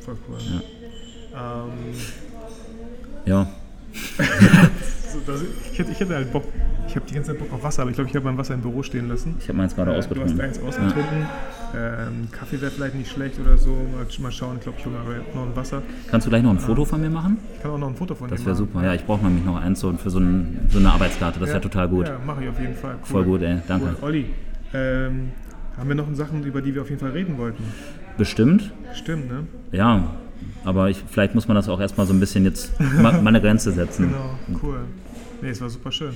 [0.00, 0.36] Voll cool.
[1.34, 1.70] Ähm,
[3.24, 3.48] Ja.
[5.26, 5.40] das,
[5.72, 6.44] ich, hätte, ich hätte halt Bock,
[6.86, 8.54] ich habe die ganze Zeit Bock auf Wasser, aber ich glaube, ich habe mein Wasser
[8.54, 9.36] im Büro stehen lassen.
[9.40, 10.34] Ich habe meins gerade Äh, Du ausgetrunken.
[10.34, 11.26] hast eins ausgetrunken.
[11.74, 13.74] Ähm, Kaffee wäre vielleicht nicht schlecht oder so.
[14.20, 14.94] Mal, schauen, ich glaube, ich hole
[15.34, 15.82] noch ein Wasser.
[16.10, 17.38] Kannst du gleich noch ein Foto von mir machen?
[17.56, 18.66] Ich kann auch noch ein Foto von Das dir wäre machen.
[18.72, 18.84] super.
[18.84, 21.40] Ja, ich brauche nämlich noch eins so für so, ein, so eine Arbeitskarte.
[21.40, 22.06] Das wäre total gut.
[22.08, 22.94] Ja, mache ich auf jeden Fall.
[23.02, 23.06] Cool.
[23.06, 23.58] Voll gut, ey.
[23.66, 23.86] Danke.
[24.00, 24.08] Cool.
[24.08, 24.26] Olli,
[24.74, 25.30] ähm,
[25.76, 27.62] haben wir noch Sachen, über die wir auf jeden Fall reden wollten?
[28.16, 28.72] Bestimmt.
[28.94, 29.46] Stimmt, ne?
[29.72, 30.16] Ja.
[30.64, 33.40] Aber ich, vielleicht muss man das auch erstmal so ein bisschen jetzt mal, mal eine
[33.40, 34.08] Grenze setzen.
[34.08, 34.80] Genau, cool.
[35.42, 36.12] Nee, es war super schön.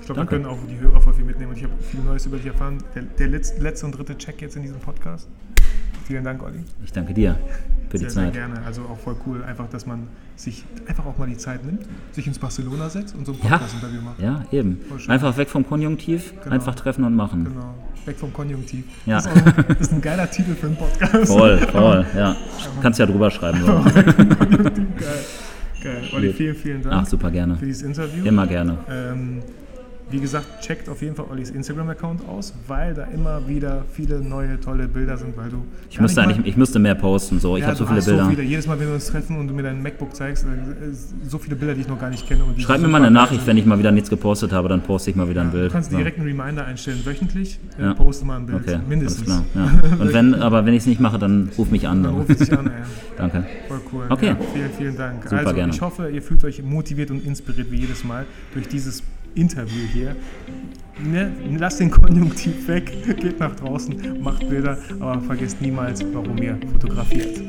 [0.00, 2.26] Ich glaube, wir können auch die Hörer voll viel mitnehmen und ich habe viel Neues
[2.26, 2.78] über dich erfahren.
[2.94, 5.28] Der, der letzte, letzte und dritte Check jetzt in diesem Podcast.
[6.06, 6.60] Vielen Dank, Olli.
[6.84, 7.36] Ich danke dir
[7.88, 8.32] für die Sehr, sehr Zeit.
[8.34, 8.54] gerne.
[8.64, 10.06] Also auch voll cool, einfach, dass man
[10.36, 11.82] sich einfach auch mal die Zeit nimmt,
[12.12, 13.48] sich ins Barcelona setzt und so ein Ja.
[13.58, 14.20] Podcast-Interview macht.
[14.20, 14.78] Ja, eben.
[15.08, 16.54] Einfach weg vom Konjunktiv, Genau.
[16.54, 17.44] einfach treffen und machen.
[17.44, 17.74] Genau.
[18.04, 18.84] Weg vom Konjunktiv.
[19.04, 19.16] Ja.
[19.16, 21.26] Das, ist auch, das ist ein geiler Titel für einen Podcast.
[21.26, 22.36] Voll, voll, ja.
[22.82, 23.58] Kannst ja drüber schreiben.
[23.66, 23.82] So.
[23.82, 24.82] Geil.
[25.82, 26.02] Geil.
[26.14, 27.56] Olli, vielen, vielen Dank Ach, super gerne.
[27.56, 28.24] für dieses Interview.
[28.24, 28.78] Immer gerne.
[28.90, 29.42] Ähm,
[30.08, 34.60] wie gesagt, checkt auf jeden Fall Ollis Instagram-Account aus, weil da immer wieder viele neue,
[34.60, 35.64] tolle Bilder sind, weil du.
[35.90, 37.40] Ich müsste eigentlich, mal- ich müsste mehr posten.
[37.40, 38.24] So, ich ja, habe so viele Bilder.
[38.24, 38.42] So viele.
[38.44, 40.48] Jedes Mal, wenn wir uns treffen und du mir dein MacBook zeigst, äh,
[41.28, 42.44] so viele Bilder, die ich noch gar nicht kenne.
[42.58, 43.48] Schreib mir mal eine Nachricht, sind.
[43.48, 45.70] wenn ich mal wieder nichts gepostet habe, dann poste ich mal wieder ein Bild.
[45.70, 45.96] Du kannst So.
[45.96, 47.94] direkt einen Reminder einstellen, wöchentlich, äh, Ja.
[47.94, 49.28] poste mal ein Bild, Okay, mindestens.
[49.28, 49.70] alles klar.
[49.90, 49.98] Ja.
[50.04, 52.04] Und wenn, aber wenn ich es nicht mache, dann ruf mich an.
[52.04, 52.72] Dann ruft sich an, ey.
[53.16, 53.44] Danke.
[53.66, 54.04] Voll cool.
[54.08, 54.26] Okay.
[54.28, 55.24] Ja, vielen, vielen Dank.
[55.24, 55.72] Super also, gerne.
[55.72, 59.02] ich hoffe, ihr fühlt euch motiviert und inspiriert wie jedes Mal durch dieses
[59.36, 60.16] Interview hier.
[61.04, 61.32] Ne?
[61.58, 67.40] Lasst den Konjunktiv weg, geht nach draußen, macht Bilder, aber vergesst niemals, warum ihr fotografiert.